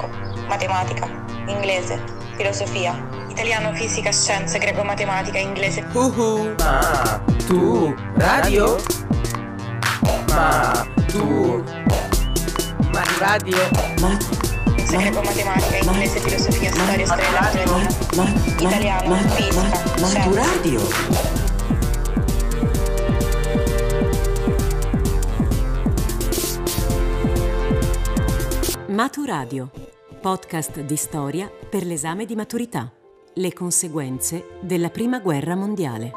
gioco, 0.00 0.08
matematica, 0.48 1.08
inglese, 1.46 2.00
filosofia, 2.36 2.94
italiano, 3.28 3.72
fisica, 3.74 4.10
scienze, 4.10 4.58
greco, 4.58 4.82
matematica, 4.82 5.38
inglese. 5.38 5.84
Uhu. 5.92 6.54
Ma 6.58 7.22
tu 7.46 7.94
radio? 8.14 8.76
Ma 10.28 10.86
tu 11.08 11.64
ma 12.92 13.02
radio? 13.18 13.56
Ma 14.00 14.16
Inglese, 14.66 14.96
greco, 14.96 15.22
matematica, 15.22 15.76
inglese, 15.92 16.20
filosofia, 16.20 16.70
storia, 16.72 17.06
storia 17.06 17.30
ma 17.30 17.88
ma 18.16 18.32
italiano, 18.58 19.08
ma 19.08 19.16
fisica, 19.16 19.62
ma 19.62 19.68
ma 20.00 20.08
tu 20.08 20.34
radio? 20.34 20.80
Maturadio, 28.88 29.70
podcast 30.20 30.82
di 30.82 30.96
storia 30.96 31.48
per 31.48 31.86
l'esame 31.86 32.26
di 32.26 32.34
maturità. 32.34 32.92
Le 33.32 33.52
conseguenze 33.54 34.58
della 34.60 34.90
Prima 34.90 35.18
Guerra 35.18 35.56
Mondiale. 35.56 36.12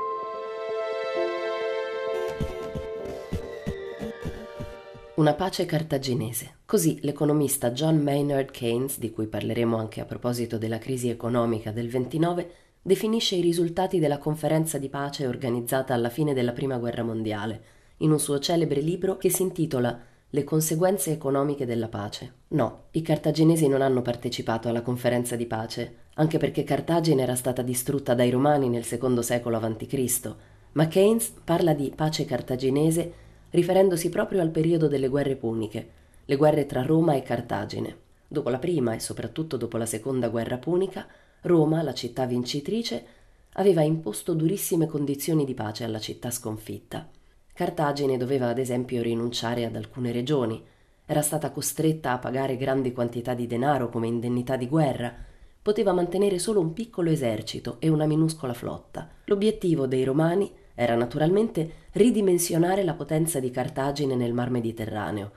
Una 5.15 5.33
pace 5.35 5.65
cartaginese. 5.65 6.57
Così 6.65 6.99
l'economista 7.03 7.71
John 7.71 8.01
Maynard 8.01 8.51
Keynes, 8.51 8.99
di 8.99 9.09
cui 9.09 9.27
parleremo 9.27 9.77
anche 9.77 10.01
a 10.01 10.05
proposito 10.05 10.57
della 10.57 10.79
crisi 10.79 11.07
economica 11.07 11.71
del 11.71 11.87
29, 11.87 12.51
definisce 12.81 13.35
i 13.35 13.41
risultati 13.41 13.99
della 13.99 14.17
conferenza 14.17 14.77
di 14.77 14.89
pace 14.89 15.27
organizzata 15.27 15.93
alla 15.93 16.09
fine 16.09 16.33
della 16.33 16.51
Prima 16.51 16.77
Guerra 16.77 17.03
Mondiale, 17.03 17.63
in 17.99 18.11
un 18.11 18.19
suo 18.19 18.39
celebre 18.39 18.81
libro 18.81 19.15
che 19.15 19.29
si 19.29 19.43
intitola 19.43 19.97
Le 20.35 20.43
conseguenze 20.43 21.11
economiche 21.11 21.63
della 21.63 21.89
pace. 21.89 22.33
No, 22.47 22.85
i 22.93 23.03
cartaginesi 23.03 23.67
non 23.67 23.83
hanno 23.83 24.01
partecipato 24.01 24.67
alla 24.67 24.81
conferenza 24.81 25.35
di 25.35 25.45
pace, 25.45 25.97
anche 26.15 26.39
perché 26.39 26.63
Cartagine 26.63 27.21
era 27.21 27.35
stata 27.35 27.61
distrutta 27.61 28.15
dai 28.15 28.31
Romani 28.31 28.67
nel 28.67 28.83
secondo 28.83 29.21
secolo 29.21 29.57
a.C., 29.57 30.35
ma 30.71 30.87
Keynes 30.87 31.33
parla 31.43 31.75
di 31.75 31.93
pace 31.95 32.25
cartaginese 32.25 33.13
riferendosi 33.51 34.09
proprio 34.09 34.41
al 34.41 34.49
periodo 34.49 34.87
delle 34.87 35.07
guerre 35.07 35.35
puniche, 35.35 35.89
le 36.25 36.35
guerre 36.35 36.65
tra 36.65 36.81
Roma 36.81 37.13
e 37.13 37.21
Cartagine. 37.21 37.95
Dopo 38.27 38.49
la 38.49 38.57
prima 38.57 38.95
e 38.95 38.99
soprattutto 38.99 39.55
dopo 39.55 39.77
la 39.77 39.85
seconda 39.85 40.29
guerra 40.29 40.57
punica, 40.57 41.05
Roma, 41.41 41.83
la 41.83 41.93
città 41.93 42.25
vincitrice, 42.25 43.05
aveva 43.53 43.83
imposto 43.83 44.33
durissime 44.33 44.87
condizioni 44.87 45.45
di 45.45 45.53
pace 45.53 45.83
alla 45.83 45.99
città 45.99 46.31
sconfitta. 46.31 47.07
Cartagine 47.53 48.17
doveva 48.17 48.47
ad 48.47 48.57
esempio 48.57 49.03
rinunciare 49.03 49.63
ad 49.63 49.75
alcune 49.75 50.11
regioni, 50.11 50.59
era 51.05 51.21
stata 51.21 51.51
costretta 51.51 52.13
a 52.13 52.17
pagare 52.17 52.57
grandi 52.57 52.91
quantità 52.91 53.35
di 53.35 53.45
denaro 53.45 53.89
come 53.89 54.07
indennità 54.07 54.55
di 54.55 54.67
guerra, 54.67 55.13
poteva 55.61 55.93
mantenere 55.93 56.39
solo 56.39 56.59
un 56.59 56.73
piccolo 56.73 57.11
esercito 57.11 57.77
e 57.79 57.89
una 57.89 58.07
minuscola 58.07 58.55
flotta. 58.55 59.07
L'obiettivo 59.25 59.85
dei 59.85 60.03
romani 60.03 60.51
era 60.73 60.95
naturalmente 60.95 61.89
ridimensionare 61.91 62.83
la 62.83 62.95
potenza 62.95 63.39
di 63.39 63.51
Cartagine 63.51 64.15
nel 64.15 64.33
mar 64.33 64.49
Mediterraneo. 64.49 65.31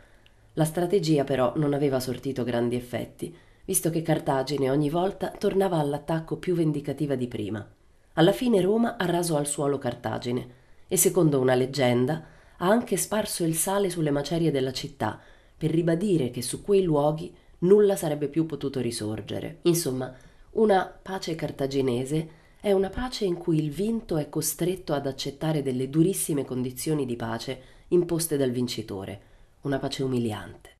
La 0.54 0.64
strategia 0.64 1.22
però 1.22 1.52
non 1.56 1.74
aveva 1.74 2.00
sortito 2.00 2.44
grandi 2.44 2.76
effetti, 2.76 3.36
visto 3.66 3.90
che 3.90 4.00
Cartagine 4.00 4.70
ogni 4.70 4.88
volta 4.88 5.28
tornava 5.36 5.76
all'attacco 5.76 6.38
più 6.38 6.54
vendicativa 6.54 7.14
di 7.14 7.28
prima. 7.28 7.68
Alla 8.14 8.32
fine 8.32 8.62
Roma 8.62 8.96
ha 8.96 9.04
raso 9.04 9.36
al 9.36 9.46
suolo 9.46 9.76
Cartagine 9.76 10.64
e 10.88 10.96
secondo 10.96 11.40
una 11.40 11.54
leggenda 11.54 12.24
ha 12.58 12.68
anche 12.68 12.96
sparso 12.96 13.44
il 13.44 13.54
sale 13.54 13.90
sulle 13.90 14.10
macerie 14.10 14.50
della 14.50 14.72
città 14.72 15.20
per 15.56 15.70
ribadire 15.70 16.30
che 16.30 16.42
su 16.42 16.62
quei 16.62 16.82
luoghi 16.82 17.34
nulla 17.60 17.96
sarebbe 17.96 18.28
più 18.28 18.46
potuto 18.46 18.80
risorgere. 18.80 19.58
Insomma, 19.62 20.14
una 20.52 20.86
pace 20.86 21.34
cartaginese 21.34 22.28
è 22.60 22.72
una 22.72 22.88
pace 22.88 23.24
in 23.24 23.36
cui 23.36 23.62
il 23.62 23.70
vinto 23.70 24.16
è 24.16 24.28
costretto 24.28 24.92
ad 24.92 25.06
accettare 25.06 25.62
delle 25.62 25.88
durissime 25.88 26.44
condizioni 26.44 27.06
di 27.06 27.16
pace 27.16 27.60
imposte 27.88 28.36
dal 28.36 28.50
vincitore, 28.50 29.20
una 29.62 29.78
pace 29.78 30.02
umiliante. 30.02 30.75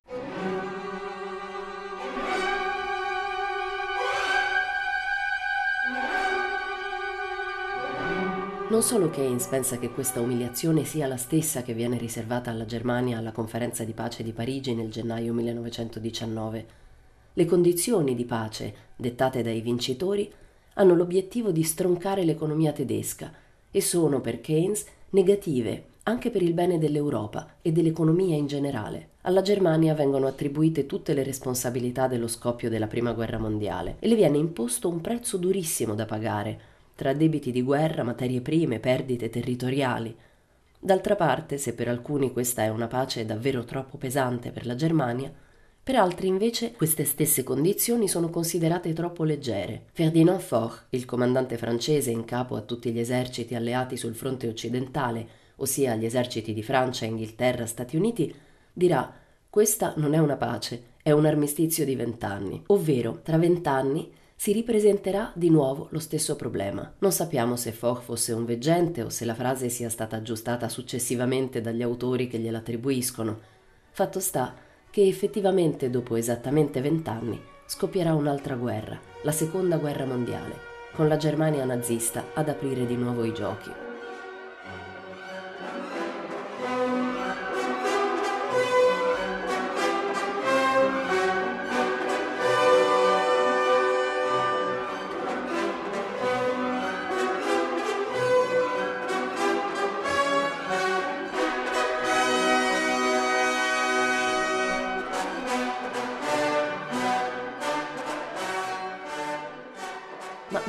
Non 8.68 8.82
solo 8.82 9.10
Keynes 9.10 9.46
pensa 9.46 9.78
che 9.78 9.90
questa 9.90 10.20
umiliazione 10.20 10.82
sia 10.82 11.06
la 11.06 11.16
stessa 11.16 11.62
che 11.62 11.72
viene 11.72 11.96
riservata 11.98 12.50
alla 12.50 12.64
Germania 12.64 13.18
alla 13.18 13.30
conferenza 13.30 13.84
di 13.84 13.92
pace 13.92 14.24
di 14.24 14.32
Parigi 14.32 14.74
nel 14.74 14.90
gennaio 14.90 15.32
1919. 15.34 16.66
Le 17.32 17.44
condizioni 17.44 18.16
di 18.16 18.24
pace 18.24 18.74
dettate 18.96 19.44
dai 19.44 19.60
vincitori 19.60 20.28
hanno 20.74 20.96
l'obiettivo 20.96 21.52
di 21.52 21.62
stroncare 21.62 22.24
l'economia 22.24 22.72
tedesca 22.72 23.32
e 23.70 23.80
sono 23.80 24.20
per 24.20 24.40
Keynes 24.40 24.84
negative 25.10 25.84
anche 26.02 26.30
per 26.30 26.42
il 26.42 26.52
bene 26.52 26.78
dell'Europa 26.78 27.58
e 27.62 27.70
dell'economia 27.70 28.34
in 28.34 28.48
generale. 28.48 29.10
Alla 29.22 29.42
Germania 29.42 29.94
vengono 29.94 30.26
attribuite 30.26 30.86
tutte 30.86 31.14
le 31.14 31.22
responsabilità 31.22 32.08
dello 32.08 32.26
scoppio 32.26 32.68
della 32.68 32.88
Prima 32.88 33.12
Guerra 33.12 33.38
Mondiale 33.38 33.94
e 34.00 34.08
le 34.08 34.16
viene 34.16 34.38
imposto 34.38 34.88
un 34.88 35.00
prezzo 35.00 35.36
durissimo 35.36 35.94
da 35.94 36.04
pagare 36.04 36.74
tra 36.96 37.12
debiti 37.12 37.52
di 37.52 37.62
guerra, 37.62 38.02
materie 38.02 38.40
prime, 38.40 38.80
perdite 38.80 39.30
territoriali. 39.30 40.16
D'altra 40.80 41.14
parte, 41.14 41.58
se 41.58 41.74
per 41.74 41.88
alcuni 41.88 42.32
questa 42.32 42.64
è 42.64 42.68
una 42.68 42.88
pace 42.88 43.24
davvero 43.24 43.64
troppo 43.64 43.98
pesante 43.98 44.50
per 44.50 44.66
la 44.66 44.74
Germania, 44.74 45.32
per 45.82 45.94
altri 45.94 46.26
invece 46.26 46.72
queste 46.72 47.04
stesse 47.04 47.44
condizioni 47.44 48.08
sono 48.08 48.28
considerate 48.28 48.92
troppo 48.92 49.22
leggere. 49.22 49.84
Ferdinand 49.92 50.40
Foch, 50.40 50.86
il 50.90 51.04
comandante 51.04 51.56
francese 51.56 52.10
in 52.10 52.24
capo 52.24 52.56
a 52.56 52.62
tutti 52.62 52.90
gli 52.90 52.98
eserciti 52.98 53.54
alleati 53.54 53.96
sul 53.96 54.16
fronte 54.16 54.48
occidentale, 54.48 55.28
ossia 55.56 55.94
gli 55.94 56.04
eserciti 56.04 56.52
di 56.52 56.64
Francia, 56.64 57.04
Inghilterra, 57.04 57.66
Stati 57.66 57.96
Uniti, 57.96 58.34
dirà 58.72 59.14
questa 59.48 59.92
non 59.96 60.14
è 60.14 60.18
una 60.18 60.36
pace, 60.36 60.94
è 61.02 61.12
un 61.12 61.24
armistizio 61.24 61.84
di 61.84 61.94
vent'anni, 61.94 62.64
ovvero 62.66 63.20
tra 63.22 63.38
vent'anni 63.38 64.12
si 64.38 64.52
ripresenterà 64.52 65.32
di 65.34 65.48
nuovo 65.48 65.88
lo 65.90 65.98
stesso 65.98 66.36
problema. 66.36 66.92
Non 66.98 67.10
sappiamo 67.10 67.56
se 67.56 67.72
Foch 67.72 68.02
fosse 68.02 68.32
un 68.32 68.44
veggente 68.44 69.02
o 69.02 69.08
se 69.08 69.24
la 69.24 69.34
frase 69.34 69.70
sia 69.70 69.88
stata 69.88 70.16
aggiustata 70.16 70.68
successivamente 70.68 71.62
dagli 71.62 71.82
autori 71.82 72.28
che 72.28 72.38
gliela 72.38 72.58
attribuiscono. 72.58 73.40
Fatto 73.90 74.20
sta 74.20 74.54
che 74.90 75.06
effettivamente 75.06 75.88
dopo 75.88 76.16
esattamente 76.16 76.82
vent'anni 76.82 77.40
scoppierà 77.66 78.14
un'altra 78.14 78.54
guerra, 78.54 79.00
la 79.22 79.32
seconda 79.32 79.78
guerra 79.78 80.04
mondiale, 80.04 80.54
con 80.92 81.08
la 81.08 81.16
Germania 81.16 81.64
nazista 81.64 82.26
ad 82.34 82.48
aprire 82.48 82.86
di 82.86 82.94
nuovo 82.94 83.24
i 83.24 83.32
giochi. 83.32 83.85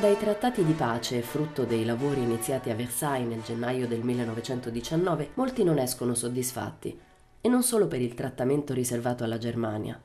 Dai 0.00 0.16
trattati 0.16 0.64
di 0.64 0.74
pace, 0.74 1.22
frutto 1.22 1.64
dei 1.64 1.84
lavori 1.84 2.22
iniziati 2.22 2.70
a 2.70 2.74
Versailles 2.76 3.28
nel 3.28 3.42
gennaio 3.42 3.88
del 3.88 4.04
1919, 4.04 5.30
molti 5.34 5.64
non 5.64 5.78
escono 5.78 6.14
soddisfatti, 6.14 6.96
e 7.40 7.48
non 7.48 7.64
solo 7.64 7.88
per 7.88 8.00
il 8.00 8.14
trattamento 8.14 8.74
riservato 8.74 9.24
alla 9.24 9.38
Germania. 9.38 10.00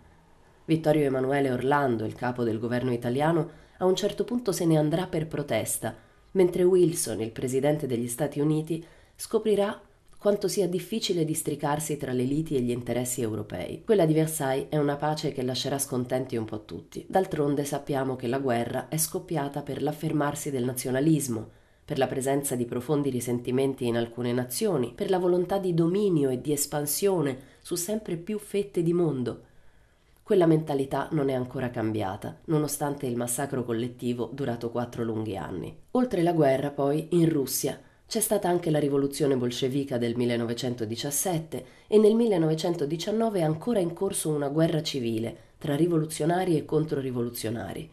Vittorio 0.66 1.06
Emanuele 1.06 1.52
Orlando, 1.52 2.06
il 2.06 2.16
capo 2.16 2.44
del 2.44 2.58
governo 2.58 2.92
italiano, 2.92 3.50
a 3.78 3.86
un 3.86 3.96
certo 3.96 4.24
punto 4.24 4.52
se 4.52 4.66
ne 4.66 4.80
andrà 4.80 5.06
per 5.06 5.28
protesta, 5.28 5.96
mentre 6.32 6.64
Wilson, 6.64 7.22
il 7.22 7.32
presidente 7.32 7.86
degli 7.86 8.08
Stati 8.08 8.40
Uniti, 8.40 8.84
scoprirà 9.16 9.80
quanto 10.24 10.48
sia 10.48 10.70
difficile 10.70 11.26
districarsi 11.26 11.98
tra 11.98 12.14
le 12.14 12.24
liti 12.24 12.56
e 12.56 12.62
gli 12.62 12.70
interessi 12.70 13.22
europei. 13.22 13.84
Quella 13.84 14.06
di 14.06 14.14
Versailles 14.14 14.68
è 14.70 14.78
una 14.78 14.96
pace 14.96 15.34
che 15.34 15.44
lascerà 15.44 15.78
scontenti 15.78 16.38
un 16.38 16.46
po' 16.46 16.64
tutti. 16.64 17.06
D'altronde 17.10 17.66
sappiamo 17.66 18.16
che 18.16 18.28
la 18.28 18.40
guerra 18.40 18.88
è 18.88 18.96
scoppiata 18.96 19.64
per 19.64 19.82
l'affermarsi 19.82 20.50
del 20.50 20.64
nazionalismo, 20.64 21.50
per 21.84 21.98
la 21.98 22.08
presenza 22.08 22.56
di 22.56 22.64
profondi 22.64 23.10
risentimenti 23.10 23.86
in 23.86 23.98
alcune 23.98 24.32
nazioni, 24.32 24.94
per 24.96 25.10
la 25.10 25.20
volontà 25.20 25.58
di 25.58 25.74
dominio 25.74 26.30
e 26.30 26.40
di 26.40 26.54
espansione 26.54 27.38
su 27.60 27.76
sempre 27.76 28.16
più 28.16 28.40
fette 28.40 28.82
di 28.82 28.94
mondo. 28.94 29.42
Quella 30.24 30.46
mentalità 30.46 31.10
non 31.12 31.28
è 31.28 31.34
ancora 31.34 31.70
cambiata, 31.70 32.40
nonostante 32.46 33.08
il 33.08 33.18
massacro 33.18 33.66
collettivo 33.66 34.30
durato 34.32 34.72
quattro 34.72 35.04
lunghi 35.04 35.36
anni. 35.36 35.78
Oltre 35.92 36.22
la 36.24 36.32
guerra, 36.32 36.70
poi, 36.70 37.08
in 37.10 37.28
Russia, 37.28 37.78
c'è 38.14 38.20
stata 38.20 38.48
anche 38.48 38.70
la 38.70 38.78
rivoluzione 38.78 39.36
bolscevica 39.36 39.98
del 39.98 40.16
1917 40.16 41.66
e 41.88 41.98
nel 41.98 42.14
1919 42.14 43.40
è 43.40 43.42
ancora 43.42 43.80
in 43.80 43.92
corso 43.94 44.30
una 44.30 44.50
guerra 44.50 44.84
civile 44.84 45.36
tra 45.58 45.76
rivoluzionari 45.76 46.56
e 46.56 46.64
controrivoluzionari. 46.64 47.90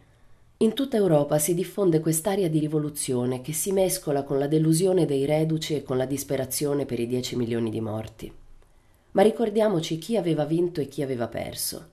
In 0.57 0.73
tutta 0.73 0.95
Europa 0.95 1.39
si 1.39 1.55
diffonde 1.55 2.01
quest'aria 2.01 2.51
di 2.51 2.59
rivoluzione 2.59 3.41
che 3.41 3.51
si 3.51 3.71
mescola 3.71 4.21
con 4.21 4.37
la 4.37 4.45
delusione 4.45 5.07
dei 5.07 5.25
reduci 5.25 5.73
e 5.73 5.81
con 5.81 5.97
la 5.97 6.05
disperazione 6.05 6.85
per 6.85 6.99
i 6.99 7.07
dieci 7.07 7.35
milioni 7.35 7.71
di 7.71 7.81
morti. 7.81 8.31
Ma 9.13 9.23
ricordiamoci 9.23 9.97
chi 9.97 10.17
aveva 10.17 10.45
vinto 10.45 10.81
e 10.81 10.87
chi 10.87 11.01
aveva 11.01 11.29
perso. 11.29 11.89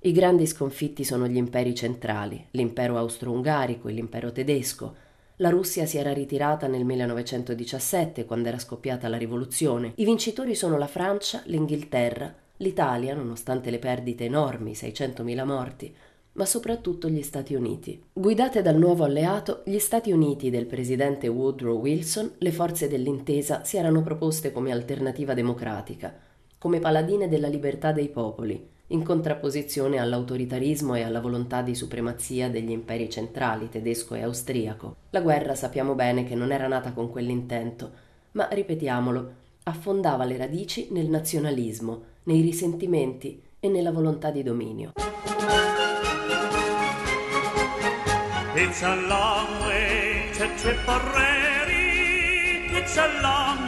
I 0.00 0.12
grandi 0.12 0.46
sconfitti 0.46 1.02
sono 1.02 1.26
gli 1.26 1.38
imperi 1.38 1.74
centrali, 1.74 2.44
l'impero 2.50 2.98
austro-ungarico 2.98 3.88
e 3.88 3.92
l'impero 3.92 4.32
tedesco. 4.32 4.96
La 5.38 5.50
Russia 5.50 5.84
si 5.84 5.98
era 5.98 6.12
ritirata 6.12 6.68
nel 6.68 6.84
1917 6.84 8.24
quando 8.24 8.46
era 8.46 8.58
scoppiata 8.60 9.08
la 9.08 9.16
rivoluzione. 9.16 9.92
I 9.96 10.04
vincitori 10.04 10.54
sono 10.54 10.78
la 10.78 10.86
Francia, 10.86 11.42
l'Inghilterra, 11.46 12.32
l'Italia, 12.58 13.14
nonostante 13.14 13.70
le 13.70 13.80
perdite 13.80 14.26
enormi, 14.26 14.74
600.000 14.74 15.44
morti, 15.44 15.92
ma 16.34 16.44
soprattutto 16.44 17.08
gli 17.08 17.22
Stati 17.22 17.56
Uniti. 17.56 18.00
Guidate 18.12 18.62
dal 18.62 18.76
nuovo 18.78 19.02
alleato, 19.02 19.62
gli 19.64 19.78
Stati 19.78 20.12
Uniti 20.12 20.50
del 20.50 20.66
presidente 20.66 21.26
Woodrow 21.26 21.80
Wilson, 21.80 22.34
le 22.38 22.52
forze 22.52 22.86
dell'intesa 22.86 23.64
si 23.64 23.76
erano 23.76 24.02
proposte 24.02 24.52
come 24.52 24.70
alternativa 24.70 25.34
democratica, 25.34 26.16
come 26.58 26.78
paladine 26.78 27.26
della 27.26 27.48
libertà 27.48 27.90
dei 27.90 28.08
popoli, 28.08 28.68
in 28.88 29.02
contrapposizione 29.02 29.98
all'autoritarismo 29.98 30.94
e 30.94 31.02
alla 31.02 31.20
volontà 31.20 31.62
di 31.62 31.74
supremazia 31.74 32.50
degli 32.50 32.70
imperi 32.70 33.08
centrali 33.08 33.68
tedesco 33.68 34.14
e 34.14 34.22
austriaco. 34.22 34.96
La 35.10 35.20
guerra 35.20 35.54
sappiamo 35.54 35.94
bene 35.94 36.24
che 36.24 36.34
non 36.34 36.52
era 36.52 36.68
nata 36.68 36.92
con 36.92 37.10
quell'intento, 37.10 37.90
ma 38.32 38.48
ripetiamolo, 38.50 39.32
affondava 39.64 40.24
le 40.24 40.36
radici 40.36 40.88
nel 40.90 41.08
nazionalismo, 41.08 42.02
nei 42.24 42.42
risentimenti 42.42 43.40
e 43.58 43.68
nella 43.68 43.92
volontà 43.92 44.30
di 44.30 44.42
dominio. 44.42 44.92
It's 48.56 48.82
a 48.82 48.94
long 48.94 49.48
way 49.62 50.30
to 50.34 50.46
Tipperary. 50.62 51.64
It's 52.76 52.96
a 52.96 53.06
long 53.20 53.63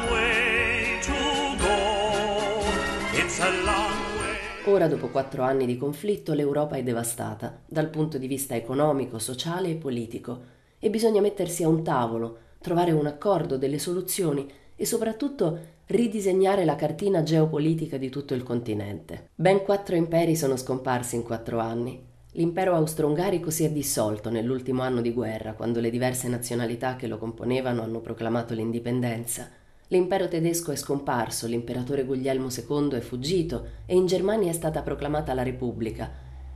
Ora, 4.66 4.88
dopo 4.88 5.08
quattro 5.08 5.42
anni 5.42 5.66
di 5.66 5.76
conflitto, 5.76 6.32
l'Europa 6.32 6.76
è 6.76 6.82
devastata 6.82 7.60
dal 7.66 7.88
punto 7.88 8.18
di 8.18 8.26
vista 8.26 8.54
economico, 8.54 9.18
sociale 9.18 9.70
e 9.70 9.74
politico 9.76 10.54
e 10.78 10.90
bisogna 10.90 11.20
mettersi 11.20 11.62
a 11.62 11.68
un 11.68 11.82
tavolo, 11.82 12.38
trovare 12.60 12.92
un 12.92 13.06
accordo, 13.06 13.56
delle 13.56 13.78
soluzioni 13.78 14.50
e 14.74 14.84
soprattutto 14.84 15.74
ridisegnare 15.86 16.64
la 16.64 16.74
cartina 16.76 17.22
geopolitica 17.22 17.96
di 17.96 18.08
tutto 18.08 18.34
il 18.34 18.42
continente. 18.42 19.28
Ben 19.34 19.62
quattro 19.62 19.94
imperi 19.96 20.36
sono 20.36 20.56
scomparsi 20.56 21.14
in 21.14 21.22
quattro 21.22 21.58
anni 21.58 22.14
L'impero 22.36 22.74
austro-ungarico 22.74 23.48
si 23.48 23.64
è 23.64 23.70
dissolto 23.70 24.28
nell'ultimo 24.28 24.82
anno 24.82 25.00
di 25.00 25.10
guerra, 25.10 25.54
quando 25.54 25.80
le 25.80 25.88
diverse 25.88 26.28
nazionalità 26.28 26.94
che 26.94 27.06
lo 27.06 27.16
componevano 27.16 27.80
hanno 27.80 28.00
proclamato 28.00 28.52
l'indipendenza. 28.52 29.48
L'impero 29.88 30.26
tedesco 30.26 30.72
è 30.72 30.76
scomparso, 30.76 31.46
l'imperatore 31.46 32.04
Guglielmo 32.04 32.48
II 32.50 32.90
è 32.90 33.00
fuggito 33.00 33.66
e 33.86 33.94
in 33.94 34.06
Germania 34.06 34.50
è 34.50 34.54
stata 34.54 34.82
proclamata 34.82 35.32
la 35.32 35.44
Repubblica. 35.44 36.10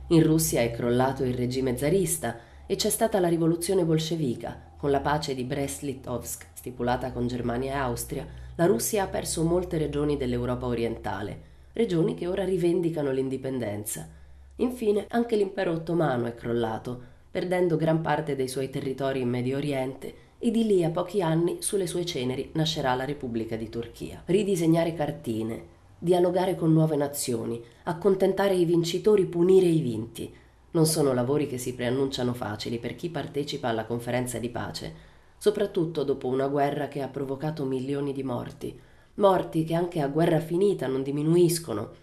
In 0.07 0.21
Russia 0.21 0.59
è 0.59 0.71
crollato 0.71 1.23
il 1.23 1.33
regime 1.33 1.77
zarista 1.77 2.39
e 2.65 2.75
c'è 2.75 2.89
stata 2.89 3.21
la 3.21 3.29
rivoluzione 3.29 3.85
bolscevica. 3.85 4.71
Con 4.75 4.91
la 4.91 4.99
pace 4.99 5.33
di 5.33 5.45
Brest-Litovsk, 5.45 6.47
stipulata 6.53 7.13
con 7.13 7.27
Germania 7.27 7.73
e 7.73 7.77
Austria, 7.77 8.27
la 8.55 8.65
Russia 8.65 9.03
ha 9.03 9.07
perso 9.07 9.43
molte 9.43 9.77
regioni 9.77 10.17
dell'Europa 10.17 10.65
orientale, 10.65 11.41
regioni 11.71 12.15
che 12.15 12.27
ora 12.27 12.43
rivendicano 12.43 13.11
l'indipendenza. 13.11 14.09
Infine 14.57 15.05
anche 15.07 15.37
l'impero 15.37 15.71
ottomano 15.71 16.25
è 16.25 16.35
crollato, 16.35 17.01
perdendo 17.31 17.77
gran 17.77 18.01
parte 18.01 18.35
dei 18.35 18.49
suoi 18.49 18.69
territori 18.69 19.21
in 19.21 19.29
Medio 19.29 19.55
Oriente 19.55 20.29
e 20.43 20.49
di 20.49 20.65
lì 20.65 20.83
a 20.83 20.89
pochi 20.89 21.21
anni 21.21 21.57
sulle 21.61 21.85
sue 21.85 22.03
ceneri 22.03 22.49
nascerà 22.53 22.95
la 22.95 23.05
Repubblica 23.05 23.55
di 23.55 23.69
Turchia. 23.69 24.23
Ridisegnare 24.25 24.95
cartine, 24.95 25.63
dialogare 25.99 26.55
con 26.55 26.73
nuove 26.73 26.95
nazioni, 26.95 27.63
accontentare 27.83 28.55
i 28.55 28.65
vincitori, 28.65 29.25
punire 29.25 29.67
i 29.67 29.81
vinti. 29.81 30.33
Non 30.71 30.87
sono 30.87 31.13
lavori 31.13 31.45
che 31.45 31.59
si 31.59 31.75
preannunciano 31.75 32.33
facili 32.33 32.79
per 32.79 32.95
chi 32.95 33.09
partecipa 33.09 33.67
alla 33.67 33.85
conferenza 33.85 34.39
di 34.39 34.49
pace, 34.49 34.93
soprattutto 35.37 36.03
dopo 36.03 36.27
una 36.27 36.47
guerra 36.47 36.87
che 36.87 37.03
ha 37.03 37.07
provocato 37.07 37.63
milioni 37.63 38.11
di 38.11 38.23
morti, 38.23 38.75
morti 39.15 39.63
che 39.63 39.75
anche 39.75 40.01
a 40.01 40.07
guerra 40.07 40.39
finita 40.39 40.87
non 40.87 41.03
diminuiscono 41.03 42.01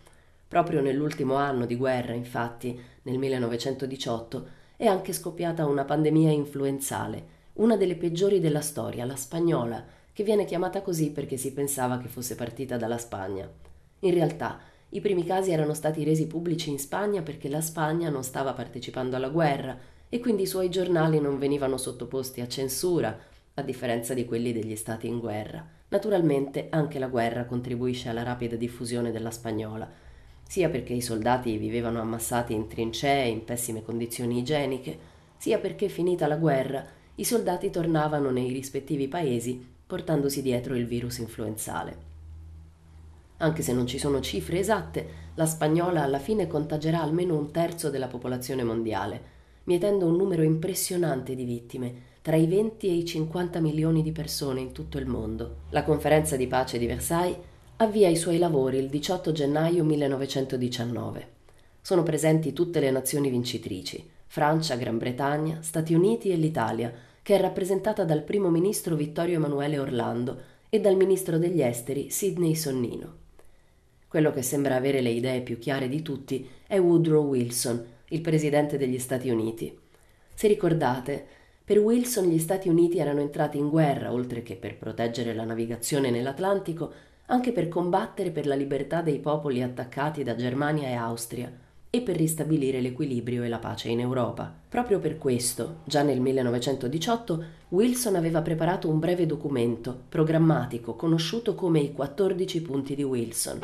Proprio 0.48 0.80
nell'ultimo 0.80 1.34
anno 1.34 1.66
di 1.66 1.76
guerra, 1.76 2.14
infatti, 2.14 2.80
nel 3.02 3.18
1918, 3.18 4.48
è 4.78 4.86
anche 4.86 5.12
scoppiata 5.12 5.66
una 5.66 5.84
pandemia 5.84 6.30
influenzale, 6.30 7.36
una 7.58 7.76
delle 7.76 7.96
peggiori 7.96 8.40
della 8.40 8.60
storia, 8.60 9.04
la 9.04 9.16
spagnola, 9.16 9.84
che 10.12 10.24
viene 10.24 10.44
chiamata 10.44 10.82
così 10.82 11.10
perché 11.10 11.36
si 11.36 11.52
pensava 11.52 11.98
che 11.98 12.08
fosse 12.08 12.34
partita 12.34 12.76
dalla 12.76 12.98
Spagna. 12.98 13.48
In 14.00 14.12
realtà, 14.12 14.58
i 14.90 15.00
primi 15.00 15.24
casi 15.24 15.50
erano 15.50 15.74
stati 15.74 16.02
resi 16.02 16.26
pubblici 16.26 16.70
in 16.70 16.78
Spagna 16.78 17.22
perché 17.22 17.48
la 17.48 17.60
Spagna 17.60 18.10
non 18.10 18.24
stava 18.24 18.52
partecipando 18.52 19.16
alla 19.16 19.28
guerra 19.28 19.76
e 20.08 20.18
quindi 20.20 20.42
i 20.42 20.46
suoi 20.46 20.70
giornali 20.70 21.20
non 21.20 21.38
venivano 21.38 21.76
sottoposti 21.76 22.40
a 22.40 22.48
censura, 22.48 23.16
a 23.54 23.62
differenza 23.62 24.14
di 24.14 24.24
quelli 24.24 24.52
degli 24.52 24.76
stati 24.76 25.06
in 25.06 25.18
guerra. 25.18 25.64
Naturalmente 25.88 26.68
anche 26.70 26.98
la 26.98 27.08
guerra 27.08 27.44
contribuisce 27.44 28.08
alla 28.08 28.22
rapida 28.22 28.56
diffusione 28.56 29.10
della 29.10 29.30
spagnola, 29.30 29.88
sia 30.42 30.68
perché 30.68 30.94
i 30.94 31.00
soldati 31.00 31.56
vivevano 31.58 32.00
ammassati 32.00 32.54
in 32.54 32.68
trincee 32.68 33.26
in 33.26 33.44
pessime 33.44 33.82
condizioni 33.82 34.38
igieniche, 34.38 34.98
sia 35.36 35.58
perché 35.58 35.88
finita 35.88 36.26
la 36.26 36.36
guerra 36.36 36.96
i 37.18 37.24
soldati 37.24 37.70
tornavano 37.70 38.30
nei 38.30 38.52
rispettivi 38.52 39.08
paesi 39.08 39.76
portandosi 39.88 40.42
dietro 40.42 40.76
il 40.76 40.86
virus 40.86 41.18
influenzale. 41.18 42.06
Anche 43.38 43.62
se 43.62 43.72
non 43.72 43.86
ci 43.86 43.98
sono 43.98 44.20
cifre 44.20 44.58
esatte, 44.58 45.08
la 45.34 45.46
spagnola 45.46 46.02
alla 46.02 46.18
fine 46.18 46.46
contagerà 46.46 47.00
almeno 47.00 47.36
un 47.36 47.50
terzo 47.50 47.88
della 47.88 48.06
popolazione 48.06 48.62
mondiale, 48.62 49.36
mietendo 49.64 50.06
un 50.06 50.16
numero 50.16 50.42
impressionante 50.42 51.34
di 51.34 51.44
vittime, 51.44 52.06
tra 52.22 52.36
i 52.36 52.46
20 52.46 52.88
e 52.88 52.92
i 52.92 53.04
50 53.04 53.60
milioni 53.60 54.02
di 54.02 54.12
persone 54.12 54.60
in 54.60 54.72
tutto 54.72 54.98
il 54.98 55.06
mondo. 55.06 55.60
La 55.70 55.82
conferenza 55.82 56.36
di 56.36 56.46
pace 56.46 56.78
di 56.78 56.86
Versailles 56.86 57.38
avvia 57.76 58.08
i 58.08 58.16
suoi 58.16 58.38
lavori 58.38 58.78
il 58.78 58.88
18 58.88 59.32
gennaio 59.32 59.82
1919. 59.84 61.28
Sono 61.80 62.02
presenti 62.02 62.52
tutte 62.52 62.80
le 62.80 62.90
nazioni 62.90 63.30
vincitrici, 63.30 64.08
Francia, 64.26 64.76
Gran 64.76 64.98
Bretagna, 64.98 65.62
Stati 65.62 65.94
Uniti 65.94 66.30
e 66.30 66.36
l'Italia, 66.36 66.92
che 67.28 67.36
è 67.36 67.40
rappresentata 67.42 68.04
dal 68.04 68.22
primo 68.22 68.48
ministro 68.48 68.94
Vittorio 68.94 69.34
Emanuele 69.34 69.78
Orlando 69.78 70.40
e 70.70 70.80
dal 70.80 70.96
ministro 70.96 71.36
degli 71.36 71.60
esteri 71.60 72.08
Sidney 72.08 72.54
Sonnino. 72.54 73.16
Quello 74.08 74.32
che 74.32 74.40
sembra 74.40 74.76
avere 74.76 75.02
le 75.02 75.10
idee 75.10 75.42
più 75.42 75.58
chiare 75.58 75.90
di 75.90 76.00
tutti 76.00 76.48
è 76.66 76.78
Woodrow 76.78 77.26
Wilson, 77.26 77.84
il 78.08 78.22
presidente 78.22 78.78
degli 78.78 78.98
Stati 78.98 79.28
Uniti. 79.28 79.78
Se 80.32 80.48
ricordate, 80.48 81.22
per 81.62 81.78
Wilson 81.80 82.28
gli 82.28 82.38
Stati 82.38 82.70
Uniti 82.70 82.96
erano 82.96 83.20
entrati 83.20 83.58
in 83.58 83.68
guerra, 83.68 84.10
oltre 84.10 84.42
che 84.42 84.56
per 84.56 84.78
proteggere 84.78 85.34
la 85.34 85.44
navigazione 85.44 86.08
nell'Atlantico, 86.08 86.90
anche 87.26 87.52
per 87.52 87.68
combattere 87.68 88.30
per 88.30 88.46
la 88.46 88.54
libertà 88.54 89.02
dei 89.02 89.18
popoli 89.18 89.60
attaccati 89.60 90.22
da 90.22 90.34
Germania 90.34 90.88
e 90.88 90.94
Austria 90.94 91.52
e 91.90 92.02
per 92.02 92.16
ristabilire 92.16 92.80
l'equilibrio 92.80 93.42
e 93.42 93.48
la 93.48 93.58
pace 93.58 93.88
in 93.88 94.00
Europa. 94.00 94.52
Proprio 94.68 94.98
per 94.98 95.16
questo, 95.16 95.80
già 95.84 96.02
nel 96.02 96.20
1918, 96.20 97.44
Wilson 97.68 98.16
aveva 98.16 98.42
preparato 98.42 98.88
un 98.88 98.98
breve 98.98 99.26
documento 99.26 99.98
programmatico 100.08 100.94
conosciuto 100.94 101.54
come 101.54 101.80
i 101.80 101.92
14 101.92 102.62
punti 102.62 102.94
di 102.94 103.02
Wilson. 103.02 103.60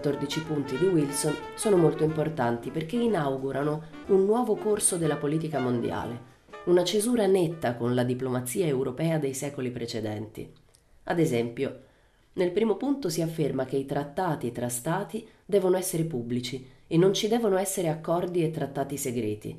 14 0.00 0.44
punti 0.44 0.78
di 0.78 0.86
Wilson 0.86 1.36
sono 1.54 1.76
molto 1.76 2.04
importanti 2.04 2.70
perché 2.70 2.96
inaugurano 2.96 3.82
un 4.06 4.24
nuovo 4.24 4.56
corso 4.56 4.96
della 4.96 5.16
politica 5.16 5.60
mondiale, 5.60 6.28
una 6.64 6.84
cesura 6.84 7.26
netta 7.26 7.74
con 7.74 7.94
la 7.94 8.02
diplomazia 8.02 8.64
europea 8.64 9.18
dei 9.18 9.34
secoli 9.34 9.70
precedenti. 9.70 10.50
Ad 11.04 11.18
esempio, 11.18 11.80
nel 12.32 12.50
primo 12.50 12.76
punto 12.76 13.10
si 13.10 13.20
afferma 13.20 13.66
che 13.66 13.76
i 13.76 13.84
trattati 13.84 14.50
tra 14.52 14.70
Stati 14.70 15.28
devono 15.44 15.76
essere 15.76 16.04
pubblici 16.04 16.66
e 16.86 16.96
non 16.96 17.12
ci 17.12 17.28
devono 17.28 17.58
essere 17.58 17.90
accordi 17.90 18.42
e 18.42 18.50
trattati 18.50 18.96
segreti. 18.96 19.54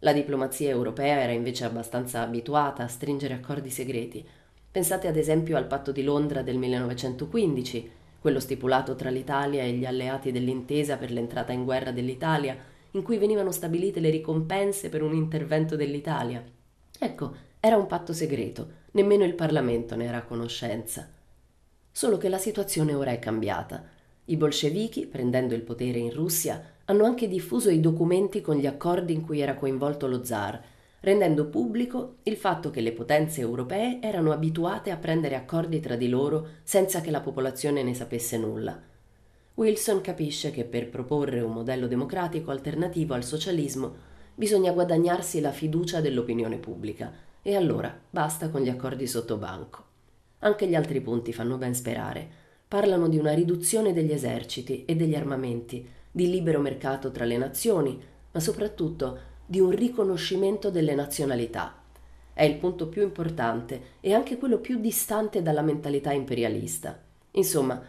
La 0.00 0.12
diplomazia 0.12 0.68
europea 0.68 1.22
era 1.22 1.32
invece 1.32 1.64
abbastanza 1.64 2.20
abituata 2.20 2.82
a 2.82 2.88
stringere 2.88 3.32
accordi 3.32 3.70
segreti. 3.70 4.22
Pensate 4.70 5.08
ad 5.08 5.16
esempio 5.16 5.56
al 5.56 5.66
patto 5.66 5.92
di 5.92 6.02
Londra 6.02 6.42
del 6.42 6.58
1915, 6.58 7.92
quello 8.28 8.40
stipulato 8.40 8.94
tra 8.94 9.08
l'Italia 9.08 9.62
e 9.62 9.72
gli 9.72 9.86
alleati 9.86 10.30
dell'intesa 10.30 10.98
per 10.98 11.10
l'entrata 11.10 11.52
in 11.52 11.64
guerra 11.64 11.92
dell'Italia, 11.92 12.54
in 12.90 13.02
cui 13.02 13.16
venivano 13.16 13.50
stabilite 13.50 14.00
le 14.00 14.10
ricompense 14.10 14.90
per 14.90 15.02
un 15.02 15.14
intervento 15.14 15.76
dell'Italia. 15.76 16.44
Ecco, 16.98 17.34
era 17.58 17.78
un 17.78 17.86
patto 17.86 18.12
segreto, 18.12 18.68
nemmeno 18.90 19.24
il 19.24 19.32
Parlamento 19.32 19.96
ne 19.96 20.04
era 20.04 20.18
a 20.18 20.24
conoscenza. 20.24 21.08
Solo 21.90 22.18
che 22.18 22.28
la 22.28 22.36
situazione 22.36 22.92
ora 22.92 23.12
è 23.12 23.18
cambiata. 23.18 23.82
I 24.26 24.36
bolscevichi, 24.36 25.06
prendendo 25.06 25.54
il 25.54 25.62
potere 25.62 25.98
in 25.98 26.12
Russia, 26.12 26.62
hanno 26.84 27.06
anche 27.06 27.28
diffuso 27.28 27.70
i 27.70 27.80
documenti 27.80 28.42
con 28.42 28.56
gli 28.56 28.66
accordi 28.66 29.14
in 29.14 29.22
cui 29.22 29.40
era 29.40 29.54
coinvolto 29.54 30.06
lo 30.06 30.22
zar, 30.22 30.62
rendendo 31.00 31.46
pubblico 31.46 32.16
il 32.24 32.36
fatto 32.36 32.70
che 32.70 32.80
le 32.80 32.92
potenze 32.92 33.40
europee 33.40 34.00
erano 34.00 34.32
abituate 34.32 34.90
a 34.90 34.96
prendere 34.96 35.36
accordi 35.36 35.80
tra 35.80 35.96
di 35.96 36.08
loro 36.08 36.46
senza 36.62 37.00
che 37.00 37.10
la 37.10 37.20
popolazione 37.20 37.82
ne 37.82 37.94
sapesse 37.94 38.36
nulla. 38.36 38.80
Wilson 39.54 40.00
capisce 40.00 40.50
che 40.50 40.64
per 40.64 40.88
proporre 40.88 41.40
un 41.40 41.52
modello 41.52 41.86
democratico 41.86 42.50
alternativo 42.50 43.14
al 43.14 43.24
socialismo 43.24 44.06
bisogna 44.34 44.70
guadagnarsi 44.72 45.40
la 45.40 45.50
fiducia 45.50 46.00
dell'opinione 46.00 46.58
pubblica 46.58 47.12
e 47.42 47.56
allora 47.56 47.96
basta 48.10 48.50
con 48.50 48.60
gli 48.60 48.68
accordi 48.68 49.06
sotto 49.06 49.36
banco. 49.36 49.84
Anche 50.40 50.68
gli 50.68 50.76
altri 50.76 51.00
punti 51.00 51.32
fanno 51.32 51.56
ben 51.56 51.74
sperare. 51.74 52.46
Parlano 52.68 53.08
di 53.08 53.16
una 53.16 53.32
riduzione 53.32 53.92
degli 53.92 54.12
eserciti 54.12 54.84
e 54.84 54.94
degli 54.94 55.14
armamenti, 55.14 55.88
di 56.10 56.30
libero 56.30 56.60
mercato 56.60 57.10
tra 57.10 57.24
le 57.24 57.36
nazioni, 57.36 58.00
ma 58.30 58.38
soprattutto 58.38 59.18
di 59.50 59.60
un 59.60 59.70
riconoscimento 59.70 60.70
delle 60.70 60.94
nazionalità. 60.94 61.74
È 62.34 62.42
il 62.42 62.56
punto 62.56 62.86
più 62.88 63.00
importante 63.00 63.94
e 64.00 64.12
anche 64.12 64.36
quello 64.36 64.58
più 64.58 64.78
distante 64.78 65.40
dalla 65.40 65.62
mentalità 65.62 66.12
imperialista. 66.12 67.00
Insomma, 67.30 67.82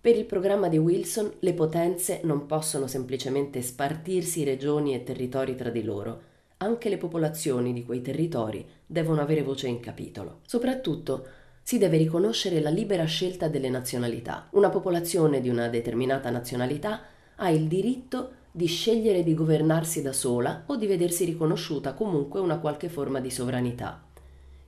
per 0.00 0.16
il 0.16 0.24
programma 0.24 0.66
di 0.66 0.76
Wilson 0.76 1.34
le 1.38 1.54
potenze 1.54 2.18
non 2.24 2.46
possono 2.46 2.88
semplicemente 2.88 3.62
spartirsi 3.62 4.42
regioni 4.42 4.92
e 4.92 5.04
territori 5.04 5.54
tra 5.54 5.70
di 5.70 5.84
loro. 5.84 6.20
Anche 6.56 6.88
le 6.88 6.98
popolazioni 6.98 7.72
di 7.72 7.84
quei 7.84 8.02
territori 8.02 8.66
devono 8.84 9.20
avere 9.20 9.42
voce 9.42 9.68
in 9.68 9.78
capitolo. 9.78 10.40
Soprattutto 10.46 11.26
si 11.62 11.78
deve 11.78 11.96
riconoscere 11.96 12.60
la 12.60 12.70
libera 12.70 13.04
scelta 13.04 13.46
delle 13.46 13.70
nazionalità. 13.70 14.48
Una 14.50 14.68
popolazione 14.68 15.40
di 15.40 15.48
una 15.48 15.68
determinata 15.68 16.28
nazionalità 16.28 17.02
ha 17.36 17.50
il 17.50 17.68
diritto 17.68 18.42
di 18.56 18.66
scegliere 18.66 19.24
di 19.24 19.34
governarsi 19.34 20.00
da 20.00 20.12
sola 20.12 20.62
o 20.66 20.76
di 20.76 20.86
vedersi 20.86 21.24
riconosciuta 21.24 21.92
comunque 21.92 22.38
una 22.38 22.60
qualche 22.60 22.88
forma 22.88 23.18
di 23.18 23.28
sovranità. 23.28 24.00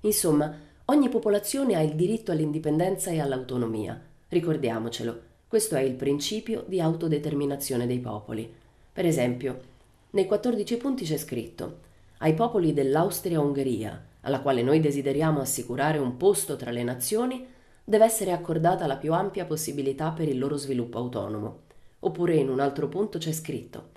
Insomma, 0.01 0.53
ogni 0.87 1.09
popolazione 1.09 1.77
ha 1.77 1.83
il 1.83 1.95
diritto 1.95 2.33
all'indipendenza 2.33 3.13
e 3.13 3.21
all'autonomia. 3.21 4.03
Ricordiamocelo, 4.27 5.21
questo 5.47 5.77
è 5.77 5.83
il 5.83 5.95
principio 5.95 6.65
di 6.67 6.81
autodeterminazione 6.81 7.87
dei 7.87 8.01
popoli. 8.01 8.53
Per 8.93 9.07
esempio, 9.07 9.61
nei 10.11 10.27
14 10.27 10.77
punti 10.79 11.05
c'è 11.05 11.17
scritto 11.17 11.79
ai 12.19 12.35
popoli 12.35 12.73
dell'Austria-Ungheria, 12.73 14.05
alla 14.23 14.41
quale 14.41 14.63
noi 14.63 14.81
desideriamo 14.81 15.39
assicurare 15.39 15.99
un 15.99 16.17
posto 16.17 16.57
tra 16.57 16.73
le 16.73 16.83
nazioni, 16.83 17.47
deve 17.85 18.05
essere 18.05 18.33
accordata 18.33 18.89
la 18.89 18.97
più 18.97 19.13
ampia 19.13 19.45
possibilità 19.45 20.11
per 20.11 20.27
il 20.27 20.41
loro 20.41 20.57
sviluppo 20.57 20.99
autonomo. 20.99 21.66
Oppure 22.01 22.35
in 22.35 22.49
un 22.49 22.61
altro 22.61 22.89
punto 22.89 23.19
c'è 23.19 23.33
scritto 23.33 23.95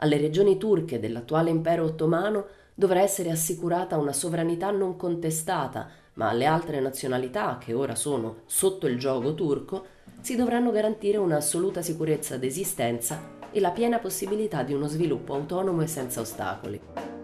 alle 0.00 0.18
regioni 0.18 0.58
turche 0.58 1.00
dell'attuale 1.00 1.50
impero 1.50 1.84
ottomano 1.84 2.46
dovrà 2.74 3.00
essere 3.00 3.30
assicurata 3.30 3.96
una 3.96 4.12
sovranità 4.12 4.70
non 4.70 4.96
contestata, 4.96 5.88
ma 6.14 6.28
alle 6.28 6.46
altre 6.46 6.80
nazionalità 6.80 7.58
che 7.58 7.72
ora 7.72 7.94
sono 7.94 8.42
sotto 8.46 8.86
il 8.86 8.98
gioco 8.98 9.34
turco 9.34 9.86
si 10.20 10.36
dovranno 10.36 10.70
garantire 10.70 11.16
un'assoluta 11.16 11.82
sicurezza 11.82 12.36
d'esistenza 12.36 13.36
e 13.50 13.60
la 13.60 13.70
piena 13.70 13.98
possibilità 13.98 14.62
di 14.62 14.72
uno 14.72 14.86
sviluppo 14.86 15.34
autonomo 15.34 15.82
e 15.82 15.86
senza 15.86 16.20
ostacoli. 16.20 17.17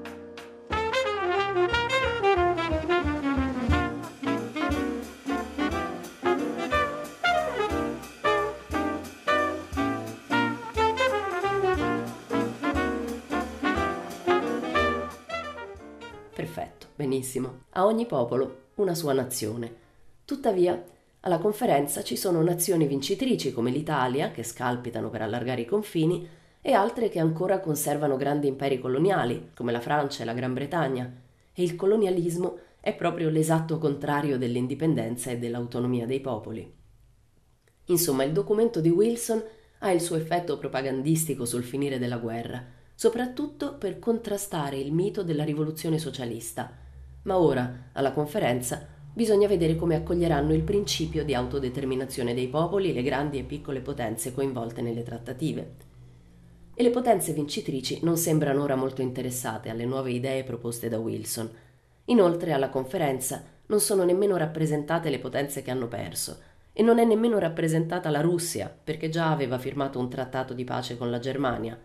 Benissimo, 17.15 17.61
a 17.71 17.87
ogni 17.87 18.07
popolo 18.07 18.63
una 18.77 18.95
sua 18.95 19.13
nazione. 19.13 19.83
Tuttavia, 20.25 20.83
alla 21.21 21.39
conferenza 21.39 22.03
ci 22.03 22.17
sono 22.17 22.43
nazioni 22.43 22.87
vincitrici 22.87 23.53
come 23.53 23.71
l'Italia, 23.71 24.33
che 24.33 24.43
scalpitano 24.43 25.11
per 25.11 25.23
allargare 25.23 25.61
i 25.61 25.67
confini, 25.67 26.27
e 26.61 26.73
altre 26.73 27.09
che 27.09 27.21
ancora 27.21 27.61
conservano 27.61 28.17
grandi 28.17 28.49
imperi 28.49 28.81
coloniali, 28.81 29.51
come 29.55 29.71
la 29.71 29.81
Francia 29.81 30.23
e 30.23 30.27
la 30.27 30.33
Gran 30.33 30.55
Bretagna. 30.55 31.13
E 31.53 31.63
il 31.63 31.77
colonialismo 31.77 32.59
è 32.81 32.95
proprio 32.95 33.29
l'esatto 33.29 33.79
contrario 33.79 34.37
dell'indipendenza 34.37 35.31
e 35.31 35.39
dell'autonomia 35.39 36.07
dei 36.07 36.21
popoli. 36.21 36.73
Insomma, 37.87 38.25
il 38.25 38.33
documento 38.33 38.81
di 38.81 38.89
Wilson 38.89 39.43
ha 39.79 39.93
il 39.93 40.01
suo 40.01 40.17
effetto 40.17 40.59
propagandistico 40.59 41.45
sul 41.45 41.63
finire 41.63 41.99
della 41.99 42.17
guerra, 42.17 42.65
soprattutto 42.95 43.77
per 43.77 43.99
contrastare 43.99 44.79
il 44.79 44.93
mito 44.93 45.23
della 45.23 45.45
rivoluzione 45.45 45.99
socialista, 45.99 46.83
ma 47.25 47.39
ora, 47.39 47.91
alla 47.93 48.13
conferenza, 48.13 48.87
bisogna 49.13 49.47
vedere 49.47 49.77
come 49.77 49.95
accoglieranno 49.95 50.53
il 50.53 50.63
principio 50.63 51.25
di 51.25 51.35
autodeterminazione 51.35 52.35
dei 52.35 52.49
popoli 52.49 52.93
le 52.93 53.03
grandi 53.03 53.39
e 53.39 53.45
piccole 53.45 53.81
potenze 53.81 54.33
coinvolte 54.33 54.83
nelle 54.83 55.03
trattative. 55.03 55.75
E 56.75 56.83
le 56.83 56.91
potenze 56.91 57.33
vincitrici 57.33 58.01
non 58.03 58.17
sembrano 58.17 58.63
ora 58.63 58.75
molto 58.75 59.01
interessate 59.01 59.71
alle 59.71 59.85
nuove 59.85 60.11
idee 60.11 60.43
proposte 60.43 60.89
da 60.89 60.99
Wilson. 60.99 61.49
Inoltre, 62.07 62.53
alla 62.53 62.69
conferenza 62.69 63.45
non 63.67 63.81
sono 63.81 64.05
nemmeno 64.05 64.37
rappresentate 64.37 65.09
le 65.09 65.19
potenze 65.19 65.63
che 65.63 65.71
hanno 65.71 65.89
perso, 65.89 66.39
e 66.73 66.83
non 66.83 66.99
è 66.99 67.05
nemmeno 67.05 67.39
rappresentata 67.39 68.11
la 68.11 68.21
Russia, 68.21 68.69
perché 68.83 69.09
già 69.09 69.31
aveva 69.31 69.59
firmato 69.59 70.01
un 70.01 70.11
trattato 70.11 70.53
di 70.53 70.65
pace 70.65 70.99
con 70.99 71.09
la 71.09 71.21
Germania, 71.21 71.79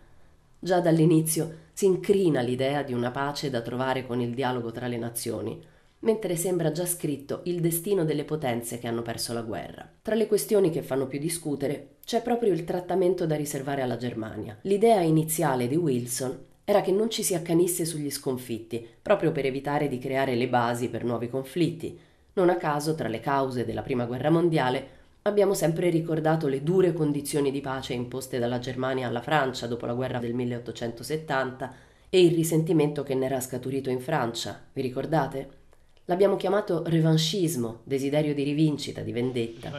Già 0.62 0.80
dall'inizio 0.80 1.68
si 1.72 1.86
incrina 1.86 2.42
l'idea 2.42 2.82
di 2.82 2.92
una 2.92 3.10
pace 3.10 3.48
da 3.48 3.62
trovare 3.62 4.06
con 4.06 4.20
il 4.20 4.34
dialogo 4.34 4.70
tra 4.70 4.88
le 4.88 4.98
nazioni, 4.98 5.58
mentre 6.00 6.36
sembra 6.36 6.70
già 6.70 6.84
scritto 6.84 7.40
il 7.44 7.60
destino 7.62 8.04
delle 8.04 8.24
potenze 8.24 8.78
che 8.78 8.86
hanno 8.86 9.00
perso 9.00 9.32
la 9.32 9.40
guerra. 9.40 9.90
Tra 10.02 10.14
le 10.14 10.26
questioni 10.26 10.68
che 10.70 10.82
fanno 10.82 11.06
più 11.06 11.18
discutere 11.18 11.96
c'è 12.04 12.20
proprio 12.20 12.52
il 12.52 12.64
trattamento 12.64 13.24
da 13.24 13.36
riservare 13.36 13.80
alla 13.80 13.96
Germania. 13.96 14.58
L'idea 14.62 15.00
iniziale 15.00 15.66
di 15.66 15.76
Wilson 15.76 16.38
era 16.62 16.82
che 16.82 16.92
non 16.92 17.08
ci 17.08 17.22
si 17.22 17.34
accanisse 17.34 17.86
sugli 17.86 18.10
sconfitti, 18.10 18.86
proprio 19.00 19.32
per 19.32 19.46
evitare 19.46 19.88
di 19.88 19.98
creare 19.98 20.34
le 20.34 20.48
basi 20.48 20.90
per 20.90 21.04
nuovi 21.04 21.30
conflitti. 21.30 21.98
Non 22.34 22.50
a 22.50 22.56
caso, 22.56 22.94
tra 22.94 23.08
le 23.08 23.20
cause 23.20 23.64
della 23.64 23.82
Prima 23.82 24.04
Guerra 24.04 24.28
Mondiale, 24.28 24.98
Abbiamo 25.22 25.52
sempre 25.52 25.90
ricordato 25.90 26.48
le 26.48 26.62
dure 26.62 26.94
condizioni 26.94 27.50
di 27.50 27.60
pace 27.60 27.92
imposte 27.92 28.38
dalla 28.38 28.58
Germania 28.58 29.06
alla 29.06 29.20
Francia 29.20 29.66
dopo 29.66 29.84
la 29.84 29.92
guerra 29.92 30.18
del 30.18 30.32
1870 30.32 31.74
e 32.08 32.24
il 32.24 32.34
risentimento 32.34 33.02
che 33.02 33.14
ne 33.14 33.26
era 33.26 33.38
scaturito 33.38 33.90
in 33.90 34.00
Francia, 34.00 34.58
vi 34.72 34.80
ricordate? 34.80 35.58
L'abbiabbiamo 36.06 36.36
chiamato 36.36 36.84
revanchismo, 36.86 37.80
desiderio 37.84 38.32
di 38.32 38.44
rivincita, 38.44 39.02
di 39.02 39.12
vendetta. 39.12 39.70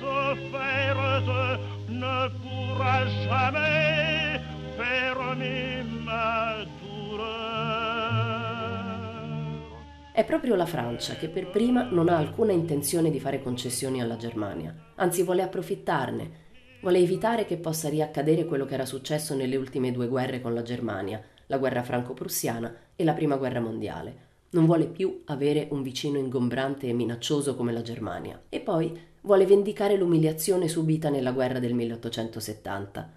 offertes 0.00 1.60
ne 1.88 2.18
pourra 2.40 2.96
jamais 3.24 4.40
fermer 4.76 5.84
ma 6.04 6.28
È 10.12 10.24
proprio 10.24 10.54
la 10.54 10.66
Francia 10.66 11.14
che 11.14 11.28
per 11.28 11.50
prima 11.50 11.88
non 11.90 12.08
ha 12.08 12.16
alcuna 12.16 12.52
intenzione 12.52 13.10
di 13.10 13.18
fare 13.18 13.42
concessioni 13.42 14.02
alla 14.02 14.16
Germania, 14.16 14.92
anzi 14.96 15.22
vuole 15.22 15.42
approfittarne, 15.42 16.30
vuole 16.82 16.98
evitare 16.98 17.46
che 17.46 17.56
possa 17.56 17.88
riaccadere 17.88 18.44
quello 18.44 18.66
che 18.66 18.74
era 18.74 18.84
successo 18.84 19.34
nelle 19.34 19.56
ultime 19.56 19.92
due 19.92 20.08
guerre 20.08 20.42
con 20.42 20.52
la 20.52 20.62
Germania, 20.62 21.22
la 21.50 21.58
guerra 21.58 21.82
franco-prussiana 21.82 22.74
e 22.94 23.02
la 23.02 23.12
prima 23.12 23.36
guerra 23.36 23.60
mondiale. 23.60 24.28
Non 24.50 24.66
vuole 24.66 24.86
più 24.86 25.22
avere 25.26 25.66
un 25.70 25.82
vicino 25.82 26.16
ingombrante 26.16 26.86
e 26.86 26.92
minaccioso 26.92 27.56
come 27.56 27.72
la 27.72 27.82
Germania. 27.82 28.40
E 28.48 28.60
poi 28.60 28.96
vuole 29.22 29.46
vendicare 29.46 29.96
l'umiliazione 29.96 30.68
subita 30.68 31.10
nella 31.10 31.32
guerra 31.32 31.58
del 31.58 31.74
1870. 31.74 33.12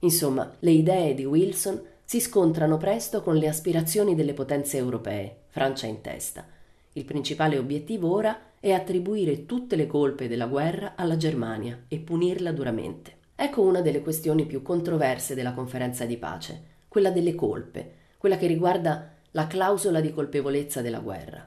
Insomma, 0.00 0.52
le 0.58 0.70
idee 0.70 1.14
di 1.14 1.24
Wilson 1.24 1.80
si 2.04 2.20
scontrano 2.20 2.76
presto 2.76 3.22
con 3.22 3.36
le 3.36 3.48
aspirazioni 3.48 4.16
delle 4.16 4.34
potenze 4.34 4.76
europee, 4.76 5.42
Francia 5.48 5.86
in 5.86 6.00
testa. 6.00 6.44
Il 6.92 7.04
principale 7.04 7.56
obiettivo 7.56 8.12
ora 8.12 8.52
e 8.58 8.72
attribuire 8.72 9.46
tutte 9.46 9.76
le 9.76 9.86
colpe 9.86 10.26
della 10.26 10.46
guerra 10.46 10.94
alla 10.96 11.16
Germania 11.16 11.84
e 11.86 11.98
punirla 11.98 12.50
duramente. 12.50 13.14
Ecco 13.36 13.62
una 13.62 13.80
delle 13.80 14.02
questioni 14.02 14.44
più 14.44 14.62
controverse 14.62 15.34
della 15.34 15.52
conferenza 15.52 16.04
di 16.04 16.16
pace, 16.16 16.74
quella 16.96 17.10
delle 17.10 17.34
colpe, 17.34 17.92
quella 18.16 18.38
che 18.38 18.46
riguarda 18.46 19.10
la 19.32 19.46
clausola 19.46 20.00
di 20.00 20.14
colpevolezza 20.14 20.80
della 20.80 21.00
guerra. 21.00 21.46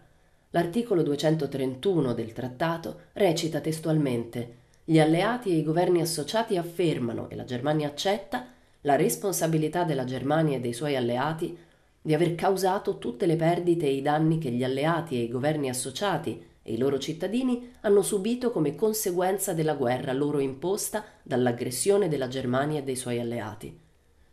L'articolo 0.51 1.01
231 1.01 2.13
del 2.13 2.34
trattato 2.34 3.00
recita 3.13 3.60
testualmente 3.60 4.58
gli 4.84 5.00
alleati 5.00 5.50
e 5.50 5.56
i 5.56 5.63
governi 5.63 6.01
associati 6.01 6.56
affermano, 6.56 7.32
e 7.32 7.36
la 7.36 7.46
Germania 7.46 7.88
accetta, 7.88 8.46
la 8.82 8.96
responsabilità 8.96 9.86
della 9.86 10.03
Germania 10.03 10.58
e 10.58 10.60
dei 10.60 10.74
suoi 10.74 10.96
alleati 10.96 11.58
di 12.00 12.13
aver 12.13 12.36
causato 12.36 13.00
tutte 13.00 13.25
le 13.25 13.36
perdite 13.36 13.88
e 13.88 13.94
i 13.96 14.03
danni 14.03 14.38
che 14.38 14.51
gli 14.51 14.63
alleati 14.63 15.15
e 15.15 15.24
i 15.24 15.29
governi 15.29 15.68
associati 15.68 16.46
e 16.62 16.74
i 16.74 16.77
loro 16.77 17.00
cittadini 17.00 17.72
hanno 17.82 18.03
subito 18.03 18.51
come 18.51 18.75
conseguenza 18.75 19.53
della 19.53 19.74
guerra 19.74 20.13
loro 20.13 20.38
imposta 20.38 21.03
dall'aggressione 21.24 22.08
della 22.08 22.27
Germania 22.27 22.82
e 22.82 22.84
dei 22.84 22.96
suoi 22.96 23.20
alleati. 23.20 23.75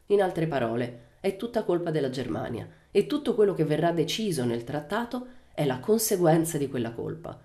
In 0.08 0.20
altre 0.22 0.46
parole, 0.46 1.04
è 1.26 1.36
tutta 1.36 1.64
colpa 1.64 1.90
della 1.90 2.08
Germania 2.08 2.68
e 2.92 3.08
tutto 3.08 3.34
quello 3.34 3.52
che 3.52 3.64
verrà 3.64 3.90
deciso 3.90 4.44
nel 4.44 4.62
trattato 4.62 5.26
è 5.54 5.64
la 5.64 5.80
conseguenza 5.80 6.56
di 6.56 6.68
quella 6.68 6.92
colpa. 6.92 7.36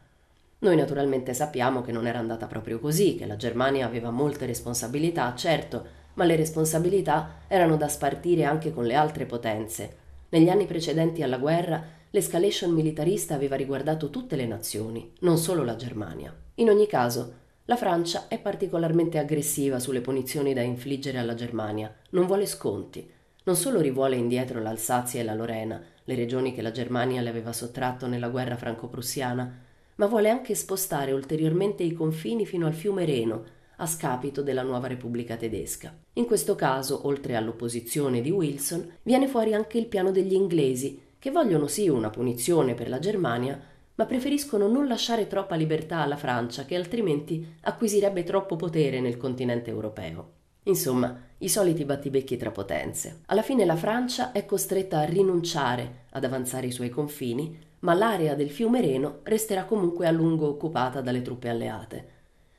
Noi 0.59 0.75
naturalmente 0.75 1.33
sappiamo 1.33 1.81
che 1.81 1.91
non 1.91 2.05
era 2.05 2.19
andata 2.19 2.45
proprio 2.45 2.77
così, 2.77 3.15
che 3.15 3.25
la 3.25 3.37
Germania 3.37 3.87
aveva 3.87 4.11
molte 4.11 4.45
responsabilità, 4.45 5.33
certo, 5.35 5.99
ma 6.13 6.25
le 6.25 6.35
responsabilità 6.35 7.39
erano 7.47 7.75
da 7.75 7.87
spartire 7.87 8.43
anche 8.43 8.71
con 8.71 8.85
le 8.85 8.93
altre 8.93 9.25
potenze. 9.25 9.95
Negli 10.29 10.49
anni 10.49 10.67
precedenti 10.67 11.23
alla 11.23 11.39
guerra, 11.39 11.83
l'escalation 12.11 12.71
militarista 12.71 13.33
aveva 13.33 13.55
riguardato 13.55 14.11
tutte 14.11 14.35
le 14.35 14.45
nazioni, 14.45 15.11
non 15.21 15.39
solo 15.39 15.63
la 15.63 15.75
Germania. 15.75 16.31
In 16.55 16.69
ogni 16.69 16.85
caso, 16.85 17.33
la 17.65 17.77
Francia 17.77 18.27
è 18.27 18.37
particolarmente 18.37 19.17
aggressiva 19.17 19.79
sulle 19.79 20.01
punizioni 20.01 20.53
da 20.53 20.61
infliggere 20.61 21.17
alla 21.17 21.33
Germania, 21.33 21.91
non 22.11 22.27
vuole 22.27 22.45
sconti. 22.45 23.19
Non 23.43 23.55
solo 23.55 23.81
rivuole 23.81 24.17
indietro 24.17 24.61
l'Alsazia 24.61 25.19
e 25.19 25.23
la 25.23 25.33
Lorena, 25.33 25.81
le 26.03 26.15
regioni 26.15 26.53
che 26.53 26.61
la 26.61 26.69
Germania 26.69 27.21
le 27.21 27.29
aveva 27.29 27.51
sottratto 27.51 28.05
nella 28.05 28.29
guerra 28.29 28.55
franco-prussiana, 28.55 29.59
ma 29.95 30.05
vuole 30.05 30.29
anche 30.29 30.53
spostare 30.53 31.11
ulteriormente 31.11 31.81
i 31.81 31.93
confini 31.93 32.45
fino 32.45 32.67
al 32.67 32.73
fiume 32.73 33.03
Reno, 33.03 33.43
a 33.77 33.87
scapito 33.87 34.43
della 34.43 34.61
nuova 34.61 34.85
Repubblica 34.85 35.37
tedesca. 35.37 35.91
In 36.13 36.25
questo 36.25 36.53
caso, 36.53 37.07
oltre 37.07 37.35
all'opposizione 37.35 38.21
di 38.21 38.29
Wilson, 38.29 38.97
viene 39.01 39.27
fuori 39.27 39.55
anche 39.55 39.79
il 39.79 39.87
piano 39.87 40.11
degli 40.11 40.33
inglesi, 40.33 41.01
che 41.17 41.31
vogliono 41.31 41.65
sì 41.65 41.89
una 41.89 42.11
punizione 42.11 42.75
per 42.75 42.89
la 42.89 42.99
Germania, 42.99 43.59
ma 43.95 44.05
preferiscono 44.05 44.67
non 44.67 44.87
lasciare 44.87 45.25
troppa 45.25 45.55
libertà 45.55 45.97
alla 45.97 46.15
Francia, 46.15 46.65
che 46.65 46.75
altrimenti 46.75 47.55
acquisirebbe 47.61 48.23
troppo 48.23 48.55
potere 48.55 48.99
nel 49.01 49.17
continente 49.17 49.71
europeo. 49.71 50.33
Insomma, 50.63 51.29
i 51.41 51.49
soliti 51.49 51.85
battibecchi 51.85 52.37
tra 52.37 52.51
potenze. 52.51 53.21
Alla 53.27 53.41
fine 53.41 53.65
la 53.65 53.75
Francia 53.75 54.31
è 54.31 54.45
costretta 54.45 54.99
a 54.99 55.05
rinunciare 55.05 56.05
ad 56.11 56.23
avanzare 56.23 56.67
i 56.67 56.71
suoi 56.71 56.89
confini, 56.89 57.57
ma 57.79 57.93
l'area 57.93 58.35
del 58.35 58.51
fiume 58.51 58.81
Reno 58.81 59.19
resterà 59.23 59.65
comunque 59.65 60.05
a 60.05 60.11
lungo 60.11 60.47
occupata 60.47 61.01
dalle 61.01 61.21
truppe 61.21 61.49
alleate. 61.49 62.05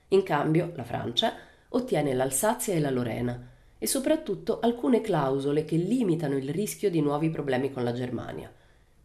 In 0.09 0.25
cambio, 0.25 0.73
la 0.75 0.85
Francia 0.85 1.33
ottiene 1.69 2.12
l'Alsazia 2.12 2.75
e 2.75 2.81
la 2.81 2.91
Lorena 2.91 3.51
e 3.79 3.87
soprattutto 3.87 4.59
alcune 4.61 5.01
clausole 5.01 5.65
che 5.65 5.77
limitano 5.77 6.37
il 6.37 6.49
rischio 6.51 6.91
di 6.91 7.01
nuovi 7.01 7.31
problemi 7.31 7.73
con 7.73 7.85
la 7.85 7.93
Germania. 7.93 8.53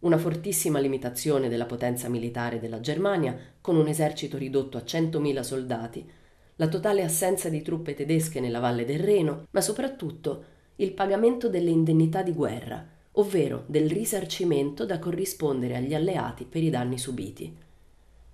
Una 0.00 0.18
fortissima 0.18 0.78
limitazione 0.78 1.48
della 1.48 1.66
potenza 1.66 2.08
militare 2.08 2.60
della 2.60 2.80
Germania, 2.80 3.36
con 3.60 3.76
un 3.76 3.88
esercito 3.88 4.36
ridotto 4.36 4.76
a 4.76 4.82
100.000 4.82 5.40
soldati, 5.40 6.08
la 6.60 6.66
totale 6.66 7.04
assenza 7.04 7.48
di 7.48 7.62
truppe 7.62 7.94
tedesche 7.94 8.40
nella 8.40 8.58
valle 8.58 8.84
del 8.84 8.98
Reno, 8.98 9.46
ma 9.52 9.60
soprattutto 9.60 10.44
il 10.76 10.92
pagamento 10.92 11.48
delle 11.48 11.70
indennità 11.70 12.22
di 12.22 12.32
guerra, 12.32 12.84
ovvero 13.12 13.62
del 13.66 13.88
risarcimento 13.88 14.84
da 14.84 14.98
corrispondere 14.98 15.76
agli 15.76 15.94
alleati 15.94 16.44
per 16.44 16.64
i 16.64 16.70
danni 16.70 16.98
subiti. 16.98 17.56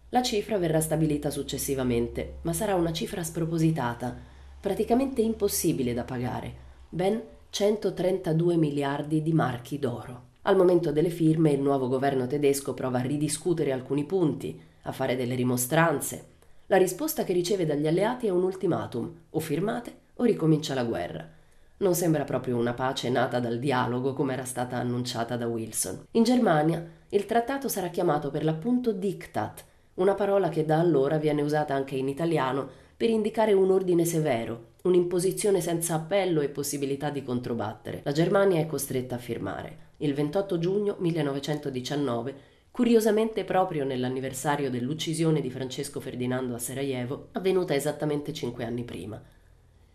La 0.08 0.22
cifra 0.22 0.56
verrà 0.56 0.80
stabilita 0.80 1.30
successivamente, 1.30 2.36
ma 2.42 2.54
sarà 2.54 2.74
una 2.76 2.92
cifra 2.92 3.22
spropositata, 3.22 4.16
praticamente 4.58 5.20
impossibile 5.20 5.92
da 5.92 6.04
pagare, 6.04 6.54
ben 6.88 7.20
132 7.50 8.56
miliardi 8.56 9.20
di 9.20 9.32
marchi 9.32 9.78
d'oro. 9.78 10.32
Al 10.42 10.56
momento 10.56 10.92
delle 10.92 11.10
firme 11.10 11.50
il 11.50 11.60
nuovo 11.60 11.88
governo 11.88 12.26
tedesco 12.26 12.72
prova 12.72 13.00
a 13.00 13.02
ridiscutere 13.02 13.70
alcuni 13.72 14.04
punti, 14.04 14.58
a 14.82 14.92
fare 14.92 15.14
delle 15.14 15.34
rimostranze, 15.34 16.32
la 16.66 16.76
risposta 16.78 17.24
che 17.24 17.32
riceve 17.32 17.66
dagli 17.66 17.86
alleati 17.86 18.26
è 18.26 18.30
un 18.30 18.42
ultimatum: 18.42 19.12
o 19.30 19.40
firmate 19.40 19.94
o 20.14 20.24
ricomincia 20.24 20.74
la 20.74 20.84
guerra. 20.84 21.28
Non 21.76 21.94
sembra 21.94 22.24
proprio 22.24 22.56
una 22.56 22.72
pace 22.72 23.10
nata 23.10 23.40
dal 23.40 23.58
dialogo 23.58 24.14
come 24.14 24.32
era 24.32 24.44
stata 24.44 24.76
annunciata 24.76 25.36
da 25.36 25.46
Wilson. 25.46 26.06
In 26.12 26.22
Germania 26.22 26.82
il 27.10 27.26
trattato 27.26 27.68
sarà 27.68 27.88
chiamato 27.88 28.30
per 28.30 28.44
l'appunto 28.44 28.92
Diktat, 28.92 29.64
una 29.94 30.14
parola 30.14 30.48
che 30.48 30.64
da 30.64 30.78
allora 30.78 31.18
viene 31.18 31.42
usata 31.42 31.74
anche 31.74 31.96
in 31.96 32.08
italiano 32.08 32.68
per 32.96 33.10
indicare 33.10 33.52
un 33.52 33.70
ordine 33.70 34.04
severo, 34.04 34.72
un'imposizione 34.84 35.60
senza 35.60 35.94
appello 35.94 36.40
e 36.40 36.48
possibilità 36.48 37.10
di 37.10 37.22
controbattere. 37.22 38.00
La 38.04 38.12
Germania 38.12 38.60
è 38.60 38.66
costretta 38.66 39.16
a 39.16 39.18
firmare. 39.18 39.78
Il 39.98 40.14
28 40.14 40.58
giugno 40.58 40.96
1919 40.98 42.34
curiosamente 42.74 43.44
proprio 43.44 43.84
nell'anniversario 43.84 44.68
dell'uccisione 44.68 45.40
di 45.40 45.48
Francesco 45.48 46.00
Ferdinando 46.00 46.56
a 46.56 46.58
Sarajevo, 46.58 47.28
avvenuta 47.30 47.72
esattamente 47.72 48.32
cinque 48.32 48.64
anni 48.64 48.82
prima. 48.82 49.22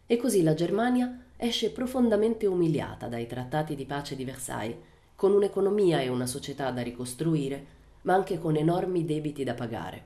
E 0.07 0.15
così 0.15 0.43
la 0.43 0.53
Germania 0.53 1.25
esce 1.35 1.71
profondamente 1.71 2.45
umiliata 2.45 3.07
dai 3.07 3.27
trattati 3.27 3.75
di 3.75 3.83
pace 3.85 4.15
di 4.15 4.23
Versailles, 4.23 4.77
con 5.13 5.33
un'economia 5.33 5.99
e 5.99 6.07
una 6.07 6.25
società 6.25 6.71
da 6.71 6.81
ricostruire, 6.81 7.65
ma 8.03 8.13
anche 8.13 8.39
con 8.39 8.55
enormi 8.55 9.03
debiti 9.03 9.43
da 9.43 9.55
pagare. 9.55 10.05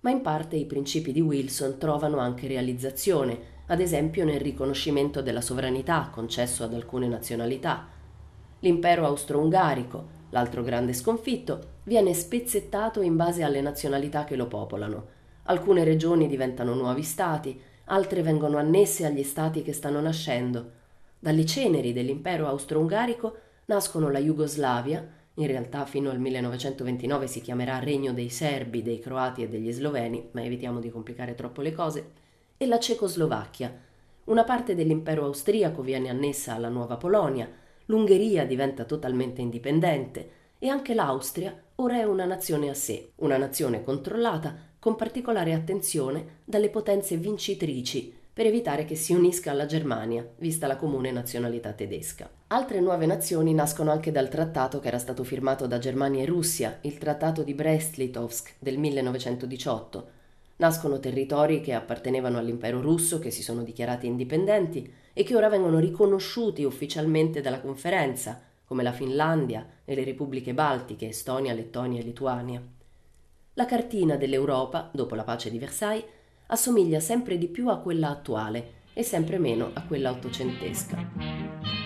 Ma 0.00 0.10
in 0.10 0.20
parte 0.20 0.56
i 0.56 0.66
principi 0.66 1.10
di 1.10 1.22
Wilson 1.22 1.78
trovano 1.78 2.18
anche 2.18 2.48
realizzazione, 2.48 3.60
ad 3.68 3.80
esempio 3.80 4.26
nel 4.26 4.40
riconoscimento 4.40 5.22
della 5.22 5.40
sovranità 5.40 6.10
concesso 6.12 6.64
ad 6.64 6.74
alcune 6.74 7.08
nazionalità. 7.08 7.88
L'impero 8.58 9.06
austro-ungarico, 9.06 10.20
L'altro 10.32 10.62
grande 10.62 10.94
sconfitto 10.94 11.80
viene 11.84 12.14
spezzettato 12.14 13.02
in 13.02 13.16
base 13.16 13.42
alle 13.42 13.60
nazionalità 13.60 14.24
che 14.24 14.34
lo 14.34 14.46
popolano. 14.46 15.06
Alcune 15.44 15.84
regioni 15.84 16.26
diventano 16.26 16.74
nuovi 16.74 17.02
stati, 17.02 17.60
altre 17.86 18.22
vengono 18.22 18.56
annesse 18.56 19.04
agli 19.04 19.22
stati 19.24 19.62
che 19.62 19.74
stanno 19.74 20.00
nascendo. 20.00 20.70
Dalle 21.18 21.44
ceneri 21.44 21.92
dell'impero 21.92 22.46
austro-ungarico 22.48 23.36
nascono 23.66 24.10
la 24.10 24.20
Jugoslavia, 24.20 25.06
in 25.34 25.46
realtà 25.46 25.84
fino 25.84 26.10
al 26.10 26.18
1929 26.18 27.26
si 27.26 27.42
chiamerà 27.42 27.78
Regno 27.78 28.14
dei 28.14 28.30
Serbi, 28.30 28.82
dei 28.82 29.00
Croati 29.00 29.42
e 29.42 29.48
degli 29.48 29.70
Sloveni, 29.70 30.28
ma 30.32 30.42
evitiamo 30.42 30.80
di 30.80 30.90
complicare 30.90 31.34
troppo 31.34 31.60
le 31.60 31.72
cose, 31.72 32.10
e 32.56 32.66
la 32.66 32.78
Cecoslovacchia. 32.78 33.74
Una 34.24 34.44
parte 34.44 34.74
dell'impero 34.74 35.24
austriaco 35.24 35.82
viene 35.82 36.08
annessa 36.08 36.54
alla 36.54 36.68
nuova 36.68 36.96
Polonia, 36.96 37.48
l'Ungheria 37.92 38.46
diventa 38.46 38.84
totalmente 38.84 39.42
indipendente 39.42 40.30
e 40.58 40.68
anche 40.68 40.94
l'Austria 40.94 41.54
ora 41.76 41.98
è 41.98 42.04
una 42.04 42.24
nazione 42.24 42.70
a 42.70 42.74
sé, 42.74 43.10
una 43.16 43.36
nazione 43.36 43.84
controllata 43.84 44.56
con 44.78 44.96
particolare 44.96 45.52
attenzione 45.52 46.40
dalle 46.44 46.70
potenze 46.70 47.18
vincitrici 47.18 48.20
per 48.32 48.46
evitare 48.46 48.86
che 48.86 48.94
si 48.94 49.12
unisca 49.12 49.50
alla 49.50 49.66
Germania, 49.66 50.26
vista 50.38 50.66
la 50.66 50.76
comune 50.76 51.10
nazionalità 51.10 51.72
tedesca. 51.72 52.30
Altre 52.46 52.80
nuove 52.80 53.04
nazioni 53.04 53.52
nascono 53.52 53.90
anche 53.90 54.10
dal 54.10 54.30
trattato 54.30 54.80
che 54.80 54.88
era 54.88 54.98
stato 54.98 55.22
firmato 55.22 55.66
da 55.66 55.76
Germania 55.78 56.22
e 56.22 56.26
Russia, 56.26 56.78
il 56.82 56.96
trattato 56.96 57.42
di 57.42 57.52
Brest-Litovsk 57.52 58.54
del 58.58 58.78
1918. 58.78 60.08
Nascono 60.56 60.98
territori 60.98 61.60
che 61.60 61.74
appartenevano 61.74 62.38
all'impero 62.38 62.80
russo, 62.80 63.18
che 63.18 63.30
si 63.30 63.42
sono 63.42 63.62
dichiarati 63.62 64.06
indipendenti 64.06 64.90
e 65.12 65.22
che 65.24 65.36
ora 65.36 65.48
vengono 65.48 65.78
riconosciuti 65.78 66.64
ufficialmente 66.64 67.40
dalla 67.40 67.60
conferenza, 67.60 68.40
come 68.64 68.82
la 68.82 68.92
Finlandia 68.92 69.66
e 69.84 69.94
le 69.94 70.04
repubbliche 70.04 70.54
baltiche, 70.54 71.08
Estonia, 71.08 71.52
Lettonia 71.52 72.00
e 72.00 72.04
Lituania. 72.04 72.62
La 73.54 73.66
cartina 73.66 74.16
dell'Europa, 74.16 74.90
dopo 74.92 75.14
la 75.14 75.24
pace 75.24 75.50
di 75.50 75.58
Versailles, 75.58 76.06
assomiglia 76.46 77.00
sempre 77.00 77.36
di 77.36 77.48
più 77.48 77.68
a 77.68 77.78
quella 77.78 78.08
attuale 78.08 78.80
e 78.94 79.02
sempre 79.02 79.38
meno 79.38 79.70
a 79.74 79.82
quella 79.82 80.10
ottocentesca. 80.10 81.81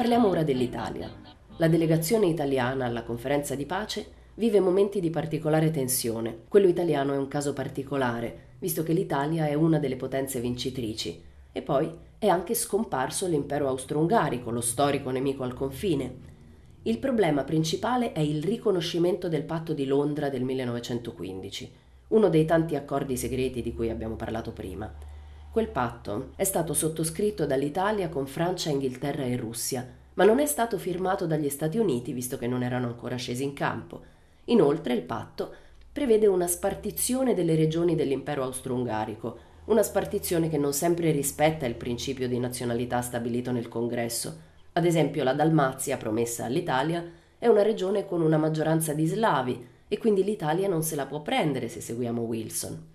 Parliamo 0.00 0.28
ora 0.28 0.42
dell'Italia. 0.42 1.12
La 1.58 1.68
delegazione 1.68 2.24
italiana 2.24 2.86
alla 2.86 3.02
conferenza 3.02 3.54
di 3.54 3.66
pace 3.66 4.06
vive 4.36 4.58
momenti 4.58 4.98
di 4.98 5.10
particolare 5.10 5.70
tensione. 5.70 6.44
Quello 6.48 6.68
italiano 6.68 7.12
è 7.12 7.18
un 7.18 7.28
caso 7.28 7.52
particolare, 7.52 8.54
visto 8.60 8.82
che 8.82 8.94
l'Italia 8.94 9.46
è 9.46 9.52
una 9.52 9.78
delle 9.78 9.96
potenze 9.96 10.40
vincitrici. 10.40 11.22
E 11.52 11.60
poi 11.60 11.94
è 12.16 12.28
anche 12.28 12.54
scomparso 12.54 13.26
l'impero 13.26 13.68
austro-ungarico, 13.68 14.50
lo 14.50 14.62
storico 14.62 15.10
nemico 15.10 15.42
al 15.42 15.52
confine. 15.52 16.14
Il 16.84 16.96
problema 16.96 17.44
principale 17.44 18.12
è 18.12 18.20
il 18.20 18.42
riconoscimento 18.42 19.28
del 19.28 19.42
patto 19.42 19.74
di 19.74 19.84
Londra 19.84 20.30
del 20.30 20.44
1915, 20.44 21.72
uno 22.08 22.30
dei 22.30 22.46
tanti 22.46 22.74
accordi 22.74 23.18
segreti 23.18 23.60
di 23.60 23.74
cui 23.74 23.90
abbiamo 23.90 24.14
parlato 24.14 24.52
prima. 24.52 24.90
Quel 25.52 25.66
patto 25.66 26.30
è 26.36 26.44
stato 26.44 26.74
sottoscritto 26.74 27.44
dall'Italia 27.44 28.08
con 28.08 28.28
Francia, 28.28 28.70
Inghilterra 28.70 29.24
e 29.24 29.36
Russia, 29.36 29.84
ma 30.14 30.24
non 30.24 30.38
è 30.38 30.46
stato 30.46 30.78
firmato 30.78 31.26
dagli 31.26 31.48
Stati 31.48 31.76
Uniti 31.76 32.12
visto 32.12 32.38
che 32.38 32.46
non 32.46 32.62
erano 32.62 32.86
ancora 32.86 33.16
scesi 33.16 33.42
in 33.42 33.52
campo. 33.52 34.00
Inoltre 34.44 34.94
il 34.94 35.02
patto 35.02 35.52
prevede 35.90 36.28
una 36.28 36.46
spartizione 36.46 37.34
delle 37.34 37.56
regioni 37.56 37.96
dell'impero 37.96 38.44
austro-ungarico, 38.44 39.38
una 39.64 39.82
spartizione 39.82 40.48
che 40.48 40.56
non 40.56 40.72
sempre 40.72 41.10
rispetta 41.10 41.66
il 41.66 41.74
principio 41.74 42.28
di 42.28 42.38
nazionalità 42.38 43.00
stabilito 43.00 43.50
nel 43.50 43.66
Congresso, 43.66 44.38
ad 44.74 44.84
esempio 44.84 45.24
la 45.24 45.34
Dalmazia, 45.34 45.96
promessa 45.96 46.44
all'Italia, 46.44 47.04
è 47.36 47.48
una 47.48 47.62
regione 47.62 48.06
con 48.06 48.22
una 48.22 48.38
maggioranza 48.38 48.94
di 48.94 49.04
slavi 49.04 49.66
e 49.88 49.98
quindi 49.98 50.22
l'Italia 50.22 50.68
non 50.68 50.84
se 50.84 50.94
la 50.94 51.06
può 51.06 51.22
prendere 51.22 51.68
se 51.68 51.80
seguiamo 51.80 52.22
Wilson. 52.22 52.89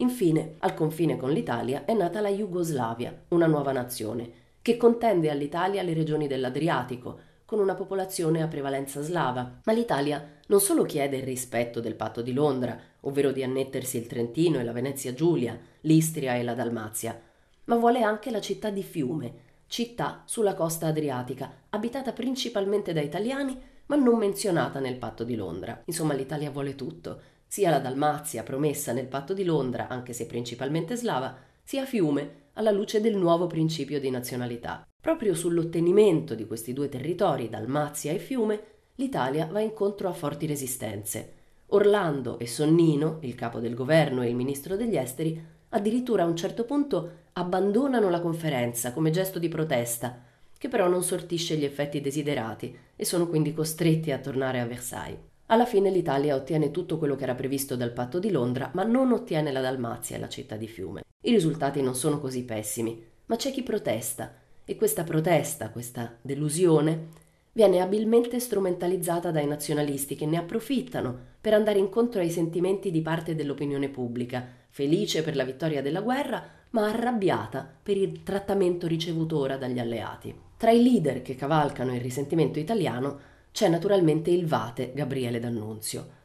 Infine, 0.00 0.54
al 0.60 0.72
confine 0.72 1.16
con 1.16 1.30
l'Italia 1.30 1.84
è 1.84 1.92
nata 1.92 2.22
la 2.22 2.30
Jugoslavia, 2.30 3.24
una 3.28 3.46
nuova 3.46 3.72
nazione, 3.72 4.30
che 4.62 4.78
contende 4.78 5.30
all'Italia 5.30 5.82
le 5.82 5.92
regioni 5.92 6.26
dell'Adriatico, 6.26 7.20
con 7.44 7.58
una 7.58 7.74
popolazione 7.74 8.42
a 8.42 8.48
prevalenza 8.48 9.02
slava. 9.02 9.60
Ma 9.64 9.72
l'Italia 9.72 10.38
non 10.46 10.60
solo 10.60 10.84
chiede 10.84 11.18
il 11.18 11.24
rispetto 11.24 11.80
del 11.80 11.96
patto 11.96 12.22
di 12.22 12.32
Londra, 12.32 12.78
ovvero 13.00 13.30
di 13.30 13.42
annettersi 13.42 13.98
il 13.98 14.06
Trentino 14.06 14.58
e 14.58 14.64
la 14.64 14.72
Venezia 14.72 15.12
Giulia, 15.12 15.58
l'Istria 15.82 16.34
e 16.34 16.44
la 16.44 16.54
Dalmazia, 16.54 17.20
ma 17.64 17.76
vuole 17.76 18.02
anche 18.02 18.30
la 18.30 18.40
città 18.40 18.70
di 18.70 18.82
Fiume, 18.82 19.32
città 19.66 20.22
sulla 20.24 20.54
costa 20.54 20.86
adriatica, 20.86 21.52
abitata 21.70 22.12
principalmente 22.12 22.94
da 22.94 23.00
italiani, 23.02 23.58
ma 23.86 23.96
non 23.96 24.16
menzionata 24.16 24.80
nel 24.80 24.96
patto 24.96 25.24
di 25.24 25.34
Londra. 25.34 25.82
Insomma, 25.84 26.14
l'Italia 26.14 26.50
vuole 26.50 26.74
tutto, 26.74 27.20
sia 27.50 27.68
la 27.68 27.80
Dalmazia, 27.80 28.44
promessa 28.44 28.92
nel 28.92 29.08
patto 29.08 29.34
di 29.34 29.42
Londra, 29.42 29.88
anche 29.88 30.12
se 30.12 30.26
principalmente 30.26 30.94
slava, 30.94 31.36
sia 31.64 31.84
Fiume, 31.84 32.50
alla 32.52 32.70
luce 32.70 33.00
del 33.00 33.16
nuovo 33.16 33.48
principio 33.48 33.98
di 33.98 34.08
nazionalità. 34.08 34.86
Proprio 35.00 35.34
sull'ottenimento 35.34 36.36
di 36.36 36.46
questi 36.46 36.72
due 36.72 36.88
territori, 36.88 37.48
Dalmazia 37.48 38.12
e 38.12 38.20
Fiume, 38.20 38.62
l'Italia 38.94 39.46
va 39.46 39.58
incontro 39.58 40.08
a 40.08 40.12
forti 40.12 40.46
resistenze. 40.46 41.32
Orlando 41.70 42.38
e 42.38 42.46
Sonnino, 42.46 43.18
il 43.22 43.34
capo 43.34 43.58
del 43.58 43.74
governo 43.74 44.22
e 44.22 44.28
il 44.28 44.36
ministro 44.36 44.76
degli 44.76 44.96
esteri, 44.96 45.44
addirittura 45.70 46.22
a 46.22 46.26
un 46.26 46.36
certo 46.36 46.62
punto 46.62 47.10
abbandonano 47.32 48.10
la 48.10 48.20
conferenza 48.20 48.92
come 48.92 49.10
gesto 49.10 49.40
di 49.40 49.48
protesta, 49.48 50.22
che 50.56 50.68
però 50.68 50.86
non 50.86 51.02
sortisce 51.02 51.56
gli 51.56 51.64
effetti 51.64 52.00
desiderati 52.00 52.78
e 52.94 53.04
sono 53.04 53.26
quindi 53.26 53.52
costretti 53.52 54.12
a 54.12 54.18
tornare 54.20 54.60
a 54.60 54.66
Versailles. 54.66 55.29
Alla 55.52 55.66
fine 55.66 55.90
l'Italia 55.90 56.36
ottiene 56.36 56.70
tutto 56.70 56.96
quello 56.96 57.16
che 57.16 57.24
era 57.24 57.34
previsto 57.34 57.74
dal 57.74 57.90
patto 57.90 58.20
di 58.20 58.30
Londra, 58.30 58.70
ma 58.74 58.84
non 58.84 59.10
ottiene 59.10 59.50
la 59.50 59.60
Dalmazia 59.60 60.14
e 60.14 60.20
la 60.20 60.28
città 60.28 60.54
di 60.54 60.68
Fiume. 60.68 61.02
I 61.22 61.32
risultati 61.32 61.82
non 61.82 61.96
sono 61.96 62.20
così 62.20 62.44
pessimi, 62.44 63.04
ma 63.26 63.34
c'è 63.34 63.50
chi 63.50 63.64
protesta 63.64 64.32
e 64.64 64.76
questa 64.76 65.02
protesta, 65.02 65.70
questa 65.70 66.16
delusione, 66.22 67.08
viene 67.50 67.80
abilmente 67.80 68.38
strumentalizzata 68.38 69.32
dai 69.32 69.48
nazionalisti 69.48 70.14
che 70.14 70.24
ne 70.24 70.36
approfittano 70.36 71.18
per 71.40 71.54
andare 71.54 71.80
incontro 71.80 72.20
ai 72.20 72.30
sentimenti 72.30 72.92
di 72.92 73.02
parte 73.02 73.34
dell'opinione 73.34 73.88
pubblica, 73.88 74.46
felice 74.68 75.24
per 75.24 75.34
la 75.34 75.42
vittoria 75.42 75.82
della 75.82 76.00
guerra, 76.00 76.48
ma 76.70 76.86
arrabbiata 76.86 77.68
per 77.82 77.96
il 77.96 78.22
trattamento 78.22 78.86
ricevuto 78.86 79.36
ora 79.36 79.56
dagli 79.56 79.80
alleati. 79.80 80.32
Tra 80.56 80.70
i 80.70 80.80
leader 80.80 81.22
che 81.22 81.34
cavalcano 81.34 81.92
il 81.92 82.00
risentimento 82.00 82.60
italiano 82.60 83.29
c'è 83.52 83.68
naturalmente 83.68 84.30
il 84.30 84.46
vate 84.46 84.92
Gabriele 84.94 85.40
D'Annunzio. 85.40 86.18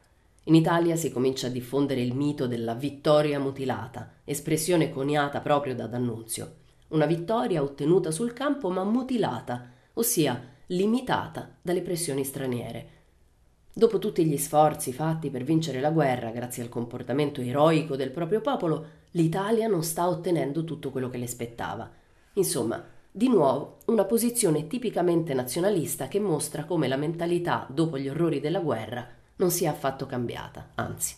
In 0.43 0.55
Italia 0.55 0.95
si 0.95 1.11
comincia 1.11 1.47
a 1.47 1.49
diffondere 1.49 2.01
il 2.01 2.13
mito 2.13 2.47
della 2.47 2.75
vittoria 2.75 3.39
mutilata, 3.39 4.11
espressione 4.23 4.91
coniata 4.91 5.39
proprio 5.39 5.73
da 5.73 5.87
D'Annunzio. 5.87 6.53
Una 6.89 7.07
vittoria 7.07 7.63
ottenuta 7.63 8.11
sul 8.11 8.33
campo 8.33 8.69
ma 8.69 8.83
mutilata, 8.83 9.69
ossia 9.93 10.53
limitata 10.67 11.57
dalle 11.61 11.81
pressioni 11.81 12.23
straniere. 12.23 12.89
Dopo 13.73 13.99
tutti 13.99 14.23
gli 14.25 14.37
sforzi 14.37 14.93
fatti 14.93 15.29
per 15.29 15.43
vincere 15.43 15.81
la 15.81 15.91
guerra 15.91 16.29
grazie 16.29 16.63
al 16.63 16.69
comportamento 16.69 17.41
eroico 17.41 17.95
del 17.95 18.11
proprio 18.11 18.39
popolo, 18.39 18.85
l'Italia 19.11 19.67
non 19.67 19.83
sta 19.83 20.07
ottenendo 20.07 20.63
tutto 20.63 20.91
quello 20.91 21.09
che 21.09 21.17
le 21.17 21.27
spettava. 21.27 21.91
Insomma, 22.33 22.81
di 23.15 23.29
nuovo 23.29 23.77
una 23.85 24.03
posizione 24.03 24.67
tipicamente 24.67 25.33
nazionalista 25.33 26.09
che 26.09 26.19
mostra 26.19 26.65
come 26.65 26.89
la 26.89 26.97
mentalità 26.97 27.65
dopo 27.69 27.97
gli 27.97 28.09
orrori 28.09 28.41
della 28.41 28.59
guerra 28.59 29.07
non 29.37 29.51
sia 29.51 29.71
affatto 29.71 30.05
cambiata, 30.05 30.71
anzi. 30.75 31.15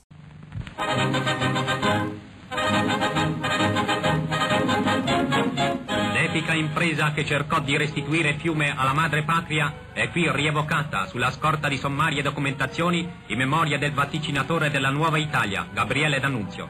L'epica 6.13 6.53
impresa 6.53 7.13
che 7.13 7.25
cercò 7.25 7.62
di 7.62 7.75
restituire 7.75 8.38
Fiume 8.38 8.75
alla 8.77 8.93
madre 8.93 9.23
patria 9.23 9.73
è 9.91 10.12
qui 10.12 10.31
rievocata 10.31 11.07
sulla 11.07 11.31
scorta 11.31 11.67
di 11.67 11.77
sommarie 11.77 12.21
documentazioni 12.21 13.12
in 13.25 13.38
memoria 13.39 13.79
del 13.79 13.93
vaticinatore 13.93 14.69
della 14.69 14.91
nuova 14.91 15.17
Italia, 15.17 15.67
Gabriele 15.73 16.19
D'Annunzio. 16.19 16.69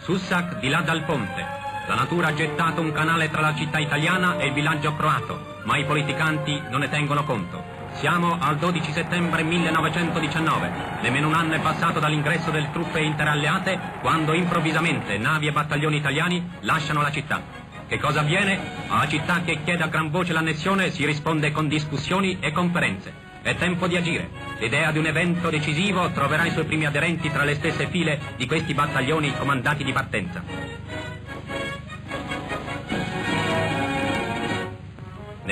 Sussac 0.00 0.58
di 0.58 0.68
là 0.68 0.82
dal 0.82 1.02
ponte. 1.04 1.62
La 1.86 1.94
natura 1.96 2.28
ha 2.28 2.34
gettato 2.34 2.80
un 2.80 2.92
canale 2.92 3.28
tra 3.28 3.40
la 3.40 3.54
città 3.54 3.78
italiana 3.78 4.38
e 4.38 4.46
il 4.46 4.52
villaggio 4.52 4.94
croato, 4.94 5.58
ma 5.64 5.76
i 5.76 5.84
politicanti 5.84 6.62
non 6.70 6.80
ne 6.80 6.88
tengono 6.88 7.24
conto. 7.24 7.80
Siamo 7.94 8.38
al 8.40 8.56
12 8.56 8.92
settembre 8.92 9.42
1919. 9.42 10.70
Nemmeno 11.02 11.26
un 11.26 11.34
anno 11.34 11.54
è 11.54 11.60
passato 11.60 11.98
dall'ingresso 11.98 12.50
delle 12.50 12.70
truppe 12.72 13.00
interalleate 13.00 13.78
quando 14.00 14.32
improvvisamente 14.32 15.18
navi 15.18 15.48
e 15.48 15.52
battaglioni 15.52 15.96
italiani 15.96 16.50
lasciano 16.60 17.02
la 17.02 17.10
città. 17.10 17.42
Che 17.86 17.98
cosa 17.98 18.20
avviene? 18.20 18.58
Alla 18.88 19.08
città 19.08 19.42
che 19.42 19.62
chiede 19.64 19.82
a 19.82 19.88
gran 19.88 20.10
voce 20.10 20.32
l'annessione 20.32 20.90
si 20.90 21.04
risponde 21.04 21.50
con 21.50 21.68
discussioni 21.68 22.38
e 22.40 22.52
conferenze. 22.52 23.12
È 23.42 23.56
tempo 23.56 23.88
di 23.88 23.96
agire. 23.96 24.30
L'idea 24.58 24.92
di 24.92 24.98
un 24.98 25.06
evento 25.06 25.50
decisivo 25.50 26.10
troverà 26.12 26.46
i 26.46 26.52
suoi 26.52 26.64
primi 26.64 26.86
aderenti 26.86 27.30
tra 27.30 27.42
le 27.42 27.56
stesse 27.56 27.88
file 27.88 28.20
di 28.36 28.46
questi 28.46 28.72
battaglioni 28.72 29.36
comandati 29.36 29.82
di 29.82 29.92
partenza. 29.92 30.81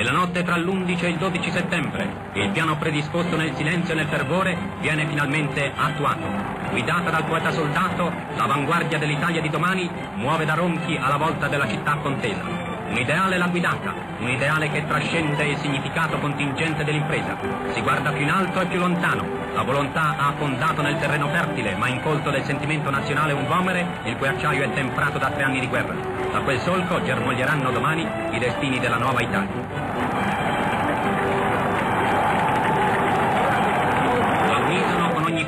Nella 0.01 0.13
notte 0.13 0.41
tra 0.41 0.57
l'11 0.57 1.03
e 1.03 1.09
il 1.09 1.17
12 1.17 1.51
settembre, 1.51 2.31
il 2.33 2.49
piano 2.49 2.75
predisposto 2.75 3.35
nel 3.35 3.53
silenzio 3.53 3.93
e 3.93 3.97
nel 3.97 4.07
fervore 4.07 4.57
viene 4.79 5.05
finalmente 5.05 5.71
attuato. 5.75 6.25
Guidata 6.71 7.11
dal 7.11 7.23
poeta 7.25 7.51
soldato, 7.51 8.11
l'avanguardia 8.35 8.97
dell'Italia 8.97 9.41
di 9.41 9.49
domani 9.51 9.87
muove 10.15 10.45
da 10.45 10.55
Ronchi 10.55 10.97
alla 10.99 11.17
volta 11.17 11.47
della 11.47 11.67
città 11.67 11.97
contesa. 12.01 12.41
Un 12.87 12.97
ideale 12.97 13.37
la 13.37 13.47
guidata, 13.49 13.93
un 14.17 14.27
ideale 14.27 14.71
che 14.71 14.87
trascende 14.87 15.45
il 15.45 15.57
significato 15.57 16.17
contingente 16.17 16.83
dell'impresa. 16.83 17.37
Si 17.71 17.81
guarda 17.81 18.09
più 18.09 18.23
in 18.23 18.31
alto 18.31 18.59
e 18.59 18.65
più 18.65 18.79
lontano. 18.79 19.23
La 19.53 19.61
volontà 19.61 20.15
ha 20.17 20.33
fondato 20.35 20.81
nel 20.81 20.97
terreno 20.97 21.27
fertile, 21.27 21.75
ma 21.75 21.87
incolto 21.87 22.31
del 22.31 22.43
sentimento 22.43 22.89
nazionale 22.89 23.33
un 23.33 23.45
vomere, 23.45 23.85
il 24.05 24.17
cui 24.17 24.27
acciaio 24.27 24.63
è 24.63 24.73
temprato 24.73 25.19
da 25.19 25.29
tre 25.29 25.43
anni 25.43 25.59
di 25.59 25.67
guerra. 25.67 25.93
Da 26.31 26.39
quel 26.39 26.59
solco 26.61 27.03
germoglieranno 27.03 27.69
domani 27.69 28.07
i 28.31 28.39
destini 28.39 28.79
della 28.79 28.97
nuova 28.97 29.21
Italia. 29.21 29.90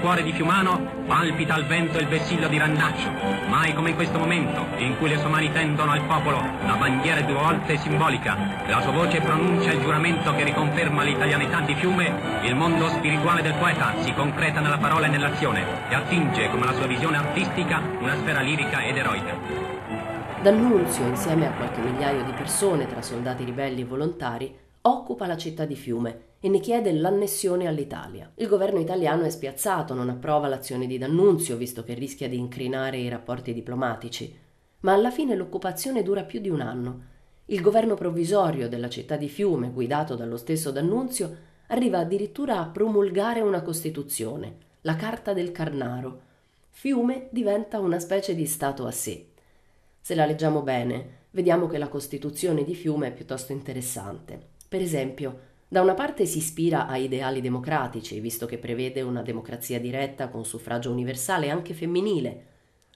Cuore 0.03 0.21
di 0.21 0.33
Fiumano 0.33 1.05
palpita 1.07 1.53
al 1.53 1.65
vento 1.65 1.97
il 1.97 2.07
vessillo 2.07 2.49
di 2.49 2.57
Randaccio. 2.57 3.09
Mai 3.47 3.73
come 3.73 3.91
in 3.91 3.95
questo 3.95 4.19
momento, 4.19 4.65
in 4.75 4.97
cui 4.97 5.07
le 5.07 5.17
sue 5.17 5.29
mani 5.29 5.49
tendono 5.53 5.91
al 5.91 6.03
popolo 6.03 6.41
la 6.65 6.75
bandiera 6.75 7.21
due 7.21 7.35
volte 7.35 7.77
simbolica, 7.77 8.35
la 8.67 8.81
sua 8.81 8.91
voce 8.91 9.21
pronuncia 9.21 9.71
il 9.71 9.79
giuramento 9.79 10.35
che 10.35 10.43
riconferma 10.43 11.03
l'italianità 11.03 11.61
di 11.61 11.73
Fiume, 11.75 12.41
il 12.43 12.53
mondo 12.53 12.89
spirituale 12.89 13.41
del 13.41 13.53
poeta 13.53 13.93
si 14.01 14.11
concreta 14.11 14.59
nella 14.59 14.77
parola 14.77 15.05
e 15.05 15.09
nell'azione 15.09 15.63
e 15.87 15.95
attinge, 15.95 16.49
come 16.49 16.65
la 16.65 16.73
sua 16.73 16.87
visione 16.87 17.15
artistica, 17.15 17.81
una 18.01 18.17
sfera 18.17 18.41
lirica 18.41 18.83
ed 18.83 18.97
eroica. 18.97 19.37
D'Annunzio, 20.41 21.07
insieme 21.07 21.47
a 21.47 21.51
qualche 21.51 21.79
migliaio 21.79 22.25
di 22.25 22.33
persone 22.33 22.87
tra 22.87 23.01
soldati 23.01 23.45
ribelli 23.45 23.79
e 23.79 23.85
volontari, 23.85 24.53
occupa 24.81 25.27
la 25.27 25.37
città 25.37 25.63
di 25.63 25.77
Fiume 25.77 26.31
e 26.45 26.49
ne 26.49 26.59
chiede 26.59 26.91
l'annessione 26.91 27.67
all'Italia. 27.67 28.29
Il 28.35 28.49
governo 28.49 28.81
italiano 28.81 29.23
è 29.23 29.29
spiazzato, 29.29 29.93
non 29.93 30.09
approva 30.09 30.49
l'azione 30.49 30.87
di 30.87 30.97
D'Annunzio, 30.97 31.55
visto 31.55 31.85
che 31.85 31.93
rischia 31.93 32.27
di 32.27 32.37
incrinare 32.37 32.97
i 32.97 33.07
rapporti 33.07 33.53
diplomatici. 33.53 34.37
Ma 34.81 34.91
alla 34.91 35.09
fine 35.09 35.35
l'occupazione 35.35 36.03
dura 36.03 36.23
più 36.23 36.41
di 36.41 36.49
un 36.49 36.59
anno. 36.59 37.03
il 37.45 37.61
governo 37.61 37.93
provvisorio 37.95 38.67
della 38.67 38.89
città 38.89 39.15
di 39.15 39.29
Fiume, 39.29 39.69
guidato 39.69 40.15
dallo 40.15 40.35
stesso 40.35 40.69
D'Annunzio, 40.71 41.37
arriva 41.67 41.99
addirittura 41.99 42.59
a 42.59 42.65
promulgare 42.65 43.39
una 43.39 43.61
Costituzione, 43.61 44.57
la 44.81 44.97
Carta 44.97 45.31
del 45.31 45.53
Carnaro. 45.53 46.21
Fiume 46.71 47.29
diventa 47.31 47.79
una 47.79 47.99
specie 47.99 48.35
di 48.35 48.45
Stato 48.45 48.85
a 48.85 48.91
sé. 48.91 49.27
Se 50.01 50.13
la 50.13 50.25
leggiamo 50.25 50.61
bene, 50.61 51.19
vediamo 51.31 51.67
che 51.67 51.77
la 51.77 51.87
Costituzione 51.87 52.65
di 52.65 52.75
Fiume 52.75 53.07
è 53.07 53.13
piuttosto 53.13 53.53
interessante. 53.53 54.37
Per 54.67 54.81
esempio, 54.81 55.51
da 55.73 55.81
una 55.81 55.95
parte 55.95 56.27
si 56.27 56.37
ispira 56.37 56.85
a 56.85 56.97
ideali 56.97 57.41
democratici, 57.41 58.19
visto 58.19 58.45
che 58.45 58.59
prevede 58.59 59.01
una 59.01 59.23
democrazia 59.23 59.79
diretta 59.79 60.27
con 60.27 60.45
suffragio 60.45 60.91
universale 60.91 61.49
anche 61.49 61.73
femminile. 61.73 62.45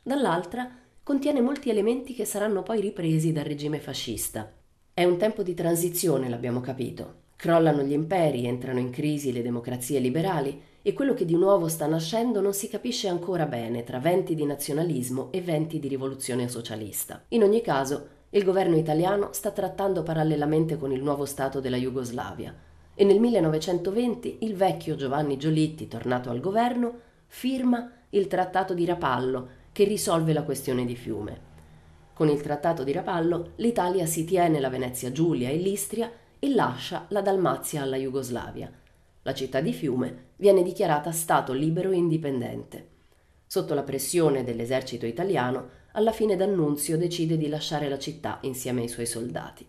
Dall'altra 0.03 0.69
contiene 1.01 1.41
molti 1.41 1.71
elementi 1.71 2.13
che 2.13 2.23
saranno 2.23 2.61
poi 2.61 2.79
ripresi 2.79 3.31
dal 3.31 3.45
regime 3.45 3.79
fascista. 3.79 4.53
È 4.93 5.03
un 5.03 5.17
tempo 5.17 5.41
di 5.41 5.55
transizione, 5.55 6.29
l'abbiamo 6.29 6.61
capito. 6.61 7.21
Crollano 7.35 7.81
gli 7.81 7.93
imperi, 7.93 8.45
entrano 8.45 8.77
in 8.77 8.91
crisi 8.91 9.33
le 9.33 9.41
democrazie 9.41 9.97
liberali 9.97 10.61
e 10.83 10.93
quello 10.93 11.15
che 11.15 11.25
di 11.25 11.35
nuovo 11.35 11.69
sta 11.69 11.87
nascendo 11.87 12.41
non 12.41 12.53
si 12.53 12.69
capisce 12.69 13.07
ancora 13.07 13.47
bene 13.47 13.83
tra 13.83 13.97
venti 13.97 14.35
di 14.35 14.45
nazionalismo 14.45 15.31
e 15.31 15.41
venti 15.41 15.79
di 15.79 15.87
rivoluzione 15.87 16.47
socialista. 16.47 17.23
In 17.29 17.41
ogni 17.41 17.61
caso, 17.61 18.09
il 18.29 18.43
governo 18.43 18.75
italiano 18.75 19.29
sta 19.31 19.49
trattando 19.49 20.03
parallelamente 20.03 20.77
con 20.77 20.91
il 20.91 21.01
nuovo 21.01 21.25
Stato 21.25 21.59
della 21.59 21.77
Jugoslavia 21.77 22.65
e 22.99 23.03
nel 23.03 23.19
1920 23.19 24.39
il 24.39 24.55
vecchio 24.55 24.95
Giovanni 24.95 25.37
Giolitti, 25.37 25.87
tornato 25.87 26.31
al 26.31 26.39
governo, 26.39 26.99
firma 27.27 27.91
il 28.09 28.25
Trattato 28.25 28.73
di 28.73 28.85
Rapallo 28.85 29.49
che 29.71 29.83
risolve 29.83 30.33
la 30.33 30.41
questione 30.41 30.83
di 30.83 30.95
Fiume. 30.95 31.41
Con 32.13 32.27
il 32.27 32.41
Trattato 32.41 32.83
di 32.83 32.91
Rapallo 32.91 33.51
l'Italia 33.57 34.07
si 34.07 34.25
tiene 34.25 34.59
la 34.59 34.69
Venezia 34.69 35.11
Giulia 35.11 35.49
e 35.49 35.57
l'Istria 35.57 36.11
e 36.39 36.49
lascia 36.49 37.05
la 37.09 37.21
Dalmazia 37.21 37.83
alla 37.83 37.97
Jugoslavia. 37.97 38.71
La 39.21 39.33
città 39.35 39.61
di 39.61 39.73
Fiume 39.73 40.29
viene 40.37 40.63
dichiarata 40.63 41.11
Stato 41.11 41.53
libero 41.53 41.91
e 41.91 41.97
indipendente. 41.97 42.87
Sotto 43.45 43.75
la 43.75 43.83
pressione 43.83 44.43
dell'esercito 44.43 45.05
italiano, 45.05 45.69
alla 45.91 46.11
fine 46.11 46.35
D'Annunzio 46.35 46.97
decide 46.97 47.37
di 47.37 47.47
lasciare 47.47 47.89
la 47.89 47.99
città 47.99 48.39
insieme 48.41 48.81
ai 48.81 48.87
suoi 48.87 49.05
soldati. 49.05 49.63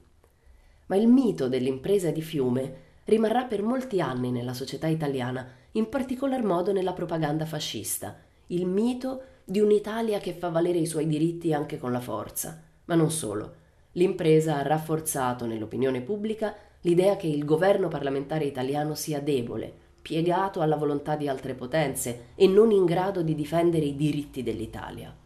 Ma 0.87 0.97
il 0.97 1.09
mito 1.09 1.47
dell'impresa 1.49 2.11
di 2.11 2.23
Fiume 2.23 2.87
rimarrà 3.09 3.44
per 3.44 3.62
molti 3.62 4.03
anni 4.03 4.31
nella 4.31 4.53
società 4.53 4.87
italiana, 4.87 5.47
in 5.73 5.88
particolar 5.88 6.42
modo 6.42 6.73
nella 6.73 6.92
propaganda 6.92 7.47
fascista, 7.47 8.14
il 8.49 8.66
mito 8.66 9.23
di 9.44 9.61
un'Italia 9.61 10.18
che 10.18 10.35
fa 10.35 10.51
valere 10.51 10.77
i 10.77 10.87
suoi 10.87 11.07
diritti 11.07 11.55
anche 11.55 11.79
con 11.79 11.90
la 11.90 12.01
forza. 12.01 12.62
Ma 12.85 12.94
non 12.94 13.11
solo. 13.11 13.55
L'impresa 13.92 14.59
ha 14.59 14.62
rafforzato 14.62 15.47
nell'opinione 15.47 16.03
pubblica 16.03 16.55
l'idea 16.83 17.16
che 17.16 17.27
il 17.27 17.47
governo 17.47 17.88
parlamentare 17.88 18.44
italiano 18.44 18.94
sia 18.94 19.21
debole, 19.21 19.73
piegato 20.03 20.61
alla 20.61 20.77
volontà 20.77 21.16
di 21.16 21.29
altre 21.29 21.55
potenze 21.55 22.27
e 22.35 22.47
non 22.47 22.71
in 22.71 22.85
grado 22.85 23.23
di 23.23 23.35
difendere 23.35 23.87
i 23.87 23.97
diritti 23.97 24.42
dell'Italia. 24.42 25.16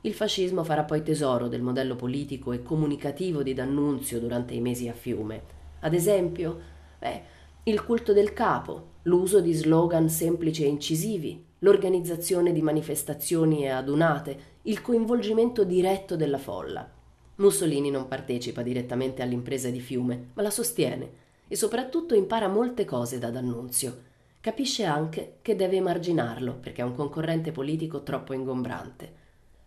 Il 0.00 0.14
fascismo 0.14 0.64
farà 0.64 0.84
poi 0.84 1.02
tesoro 1.02 1.48
del 1.48 1.60
modello 1.60 1.96
politico 1.96 2.52
e 2.52 2.62
comunicativo 2.62 3.42
di 3.42 3.52
D'Annunzio 3.52 4.18
durante 4.20 4.54
i 4.54 4.60
mesi 4.60 4.88
a 4.88 4.94
Fiume. 4.94 5.58
Ad 5.80 5.92
esempio, 5.92 6.78
beh, 7.00 7.22
il 7.64 7.84
culto 7.84 8.12
del 8.12 8.32
capo, 8.32 8.98
l'uso 9.02 9.40
di 9.40 9.52
slogan 9.52 10.08
semplici 10.08 10.64
e 10.64 10.68
incisivi, 10.68 11.44
l'organizzazione 11.58 12.52
di 12.52 12.62
manifestazioni 12.62 13.64
e 13.64 13.68
adunate, 13.68 14.58
il 14.62 14.80
coinvolgimento 14.80 15.64
diretto 15.64 16.14
della 16.14 16.38
folla. 16.38 16.88
Mussolini 17.36 17.90
non 17.90 18.06
partecipa 18.06 18.62
direttamente 18.62 19.22
all'impresa 19.22 19.70
di 19.70 19.80
Fiume, 19.80 20.28
ma 20.34 20.42
la 20.42 20.50
sostiene 20.50 21.18
e 21.48 21.56
soprattutto 21.56 22.14
impara 22.14 22.48
molte 22.48 22.84
cose 22.84 23.18
da 23.18 23.30
D'Annunzio. 23.30 24.08
Capisce 24.40 24.84
anche 24.84 25.38
che 25.42 25.56
deve 25.56 25.76
emarginarlo 25.76 26.54
perché 26.54 26.82
è 26.82 26.84
un 26.84 26.94
concorrente 26.94 27.50
politico 27.50 28.02
troppo 28.02 28.32
ingombrante. 28.34 29.18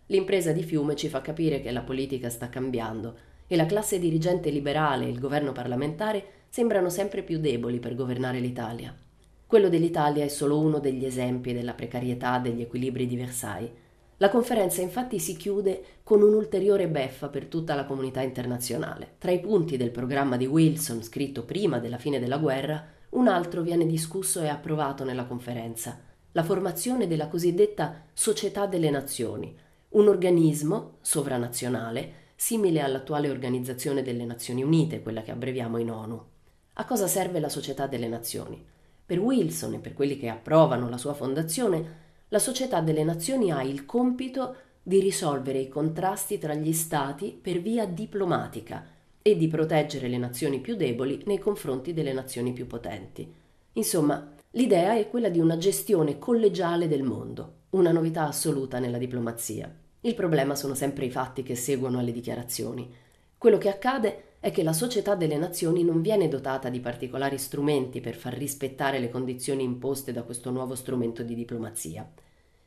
L'impresa 0.06 0.52
di 0.52 0.62
Fiume 0.62 0.96
ci 0.96 1.08
fa 1.08 1.20
capire 1.20 1.60
che 1.60 1.70
la 1.70 1.82
politica 1.82 2.28
sta 2.28 2.48
cambiando 2.48 3.16
e 3.46 3.56
la 3.56 3.66
classe 3.66 3.98
dirigente 3.98 4.50
liberale 4.50 5.04
e 5.04 5.10
il 5.10 5.20
governo 5.20 5.52
parlamentare 5.52 6.43
sembrano 6.54 6.88
sempre 6.88 7.24
più 7.24 7.40
deboli 7.40 7.80
per 7.80 7.96
governare 7.96 8.38
l'Italia. 8.38 8.94
Quello 9.44 9.68
dell'Italia 9.68 10.22
è 10.22 10.28
solo 10.28 10.60
uno 10.60 10.78
degli 10.78 11.04
esempi 11.04 11.52
della 11.52 11.72
precarietà 11.72 12.38
degli 12.38 12.60
equilibri 12.60 13.08
di 13.08 13.16
Versailles. 13.16 13.72
La 14.18 14.28
conferenza 14.28 14.80
infatti 14.80 15.18
si 15.18 15.36
chiude 15.36 15.82
con 16.04 16.22
un'ulteriore 16.22 16.86
beffa 16.86 17.26
per 17.26 17.46
tutta 17.46 17.74
la 17.74 17.84
comunità 17.84 18.20
internazionale. 18.20 19.14
Tra 19.18 19.32
i 19.32 19.40
punti 19.40 19.76
del 19.76 19.90
programma 19.90 20.36
di 20.36 20.46
Wilson 20.46 21.02
scritto 21.02 21.42
prima 21.42 21.80
della 21.80 21.98
fine 21.98 22.20
della 22.20 22.38
guerra, 22.38 22.86
un 23.10 23.26
altro 23.26 23.60
viene 23.60 23.84
discusso 23.84 24.40
e 24.40 24.46
approvato 24.46 25.02
nella 25.02 25.24
conferenza, 25.24 25.98
la 26.30 26.44
formazione 26.44 27.08
della 27.08 27.26
cosiddetta 27.26 28.04
Società 28.12 28.66
delle 28.66 28.90
Nazioni, 28.90 29.52
un 29.88 30.06
organismo 30.06 30.98
sovranazionale 31.00 32.12
simile 32.36 32.80
all'attuale 32.80 33.28
Organizzazione 33.28 34.02
delle 34.04 34.24
Nazioni 34.24 34.62
Unite, 34.62 35.02
quella 35.02 35.22
che 35.22 35.32
abbreviamo 35.32 35.78
in 35.78 35.90
ONU. 35.90 36.32
A 36.76 36.84
cosa 36.86 37.06
serve 37.06 37.38
la 37.38 37.48
Società 37.48 37.86
delle 37.86 38.08
Nazioni? 38.08 38.60
Per 39.06 39.20
Wilson 39.20 39.74
e 39.74 39.78
per 39.78 39.94
quelli 39.94 40.16
che 40.16 40.28
approvano 40.28 40.88
la 40.88 40.98
sua 40.98 41.14
fondazione, 41.14 42.02
la 42.28 42.40
Società 42.40 42.80
delle 42.80 43.04
Nazioni 43.04 43.52
ha 43.52 43.62
il 43.62 43.86
compito 43.86 44.56
di 44.82 44.98
risolvere 44.98 45.60
i 45.60 45.68
contrasti 45.68 46.36
tra 46.38 46.52
gli 46.52 46.72
Stati 46.72 47.38
per 47.40 47.60
via 47.60 47.86
diplomatica 47.86 48.84
e 49.22 49.36
di 49.36 49.46
proteggere 49.46 50.08
le 50.08 50.18
nazioni 50.18 50.60
più 50.60 50.74
deboli 50.74 51.22
nei 51.26 51.38
confronti 51.38 51.92
delle 51.92 52.12
nazioni 52.12 52.52
più 52.52 52.66
potenti. 52.66 53.32
Insomma, 53.74 54.32
l'idea 54.50 54.96
è 54.96 55.08
quella 55.08 55.28
di 55.28 55.38
una 55.38 55.56
gestione 55.56 56.18
collegiale 56.18 56.88
del 56.88 57.04
mondo, 57.04 57.52
una 57.70 57.92
novità 57.92 58.26
assoluta 58.26 58.80
nella 58.80 58.98
diplomazia. 58.98 59.72
Il 60.00 60.14
problema 60.14 60.56
sono 60.56 60.74
sempre 60.74 61.04
i 61.04 61.10
fatti 61.10 61.44
che 61.44 61.54
seguono 61.54 62.00
alle 62.00 62.12
dichiarazioni. 62.12 62.92
Quello 63.38 63.58
che 63.58 63.68
accade 63.68 64.33
è 64.44 64.50
che 64.50 64.62
la 64.62 64.74
società 64.74 65.14
delle 65.14 65.38
nazioni 65.38 65.82
non 65.82 66.02
viene 66.02 66.28
dotata 66.28 66.68
di 66.68 66.78
particolari 66.80 67.38
strumenti 67.38 68.00
per 68.00 68.14
far 68.14 68.34
rispettare 68.34 68.98
le 68.98 69.08
condizioni 69.08 69.62
imposte 69.62 70.12
da 70.12 70.22
questo 70.22 70.50
nuovo 70.50 70.74
strumento 70.74 71.22
di 71.22 71.34
diplomazia. 71.34 72.06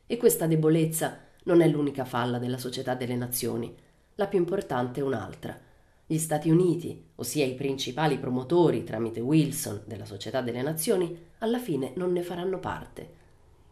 E 0.04 0.16
questa 0.16 0.48
debolezza 0.48 1.18
non 1.44 1.60
è 1.60 1.68
l'unica 1.68 2.04
falla 2.04 2.38
della 2.38 2.58
società 2.58 2.94
delle 2.94 3.14
nazioni. 3.14 3.72
La 4.16 4.26
più 4.26 4.40
importante 4.40 4.98
è 4.98 5.04
un'altra. 5.04 5.56
Gli 6.04 6.18
Stati 6.18 6.50
Uniti, 6.50 7.10
ossia 7.14 7.44
i 7.44 7.54
principali 7.54 8.18
promotori 8.18 8.82
tramite 8.82 9.20
Wilson 9.20 9.82
della 9.84 10.04
società 10.04 10.40
delle 10.40 10.62
nazioni, 10.62 11.16
alla 11.38 11.60
fine 11.60 11.92
non 11.94 12.10
ne 12.10 12.22
faranno 12.22 12.58
parte 12.58 13.18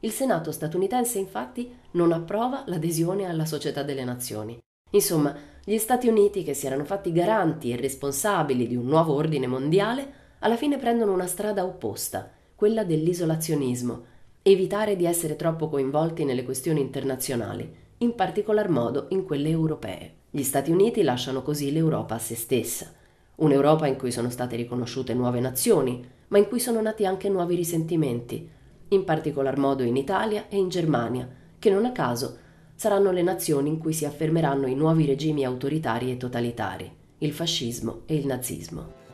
il 0.01 0.13
Senato 0.13 0.53
statunitense 0.53 1.19
infatti 1.19 1.75
non 1.93 2.13
approva 2.13 2.65
l'adesione 2.67 3.25
alla 3.25 3.47
Società 3.47 3.83
delle 3.83 4.05
Nazioni. 4.05 4.59
Insomma, 4.91 5.35
gli 5.69 5.79
Stati 5.79 6.07
Uniti, 6.07 6.45
che 6.45 6.55
si 6.55 6.67
erano 6.67 6.85
fatti 6.85 7.11
garanti 7.11 7.73
e 7.73 7.77
responsabili 7.77 8.69
di 8.69 8.77
un 8.77 8.87
nuovo 8.87 9.15
ordine 9.15 9.49
mondiale, 9.49 10.13
alla 10.39 10.55
fine 10.55 10.79
prendono 10.79 11.13
una 11.13 11.27
strada 11.27 11.65
opposta, 11.65 12.31
quella 12.55 12.85
dell'isolazionismo, 12.85 14.05
evitare 14.43 14.95
di 14.95 15.07
essere 15.07 15.35
troppo 15.35 15.69
coinvolti 15.69 16.25
nelle 16.25 16.45
questioni 16.45 16.81
internazionali, 16.81 17.69
in 17.99 18.15
particolar 18.15 18.69
modo 18.69 19.07
in 19.09 19.25
quelle 19.25 19.49
europee. 19.49 20.13
Gli 20.31 20.45
Stati 20.45 20.71
Uniti 20.71 21.03
lasciano 21.03 21.43
così 21.43 21.73
l'Europa 21.73 22.15
a 22.15 22.21
se 22.21 22.37
stessa, 22.37 22.93
un'Europa 23.35 23.89
in 23.89 23.97
cui 23.97 24.13
sono 24.13 24.31
state 24.31 24.55
riconosciute 24.55 25.15
nuove 25.15 25.41
nazioni, 25.41 26.01
ma 26.29 26.39
in 26.39 26.47
cui 26.47 26.61
sono 26.61 26.81
nati 26.81 27.05
anche 27.05 27.29
nuovi 27.29 27.57
risentimenti, 27.57 28.49
in 28.91 29.03
particolar 29.03 29.59
modo 29.59 29.83
in 29.83 29.97
Italia 29.97 30.47
e 30.49 30.59
in 30.59 30.69
Germania, 30.69 31.29
che 31.59 31.71
non 31.71 31.87
a 31.87 31.91
caso 31.91 32.39
saranno 32.77 33.11
le 33.11 33.23
nazioni 33.23 33.71
in 33.71 33.79
cui 33.79 33.93
si 33.93 34.05
affermeranno 34.05 34.67
i 34.67 34.75
nuovi 34.75 35.07
regimi 35.07 35.45
autoritari 35.45 36.11
e 36.11 36.17
totalitari, 36.17 36.89
il 37.19 37.33
fascismo 37.33 38.03
e 38.07 38.15
il 38.15 38.27
nazismo. 38.27 39.05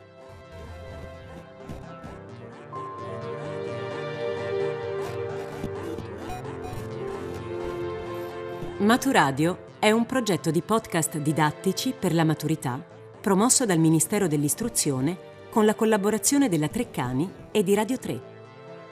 Maturadio 8.77 9.71
è 9.79 9.91
un 9.91 10.05
progetto 10.05 10.51
di 10.51 10.61
podcast 10.61 11.17
didattici 11.17 11.93
per 11.97 12.13
la 12.13 12.25
maturità 12.25 12.91
promosso 13.23 13.65
dal 13.65 13.79
Ministero 13.79 14.27
dell'Istruzione 14.27 15.17
con 15.49 15.65
la 15.65 15.75
collaborazione 15.75 16.49
della 16.49 16.67
Treccani 16.67 17.31
e 17.51 17.63
di 17.63 17.73
Radio 17.73 17.97
3. 17.97 18.21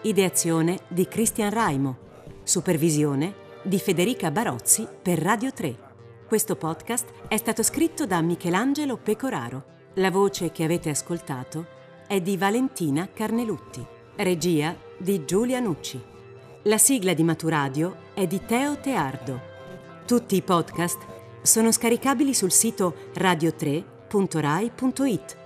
Ideazione 0.03 0.79
di 0.87 1.05
Cristian 1.05 1.49
Raimo. 1.49 1.97
Supervisione 2.43 3.40
di 3.63 3.79
Federica 3.79 4.31
Barozzi 4.31 4.87
per 5.01 5.19
Radio 5.19 5.51
3. 5.51 5.89
Questo 6.27 6.55
podcast 6.55 7.07
è 7.27 7.37
stato 7.37 7.63
scritto 7.63 8.05
da 8.05 8.21
Michelangelo 8.21 8.97
Pecoraro. 8.97 9.65
La 9.95 10.11
voce 10.11 10.51
che 10.51 10.63
avete 10.63 10.89
ascoltato 10.89 11.79
è 12.07 12.21
di 12.21 12.37
Valentina 12.37 13.09
Carnelutti. 13.11 13.85
Regia 14.15 14.75
di 14.97 15.25
Giulia 15.25 15.59
Nucci. 15.59 16.01
La 16.63 16.77
sigla 16.77 17.13
di 17.13 17.23
Maturadio 17.23 17.97
è 18.13 18.27
di 18.27 18.45
Teo 18.45 18.79
Teardo. 18.79 19.49
Tutti 20.05 20.35
i 20.35 20.41
podcast 20.41 20.99
sono 21.41 21.71
scaricabili 21.71 22.33
sul 22.33 22.51
sito 22.51 22.95
radio3.it 23.15 23.99
miur.rai.it, 24.11 25.37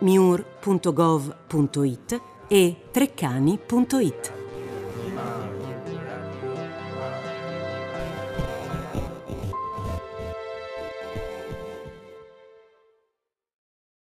miur.gov.it 0.00 2.20
e 2.48 2.76
treccani.it. 2.90 4.43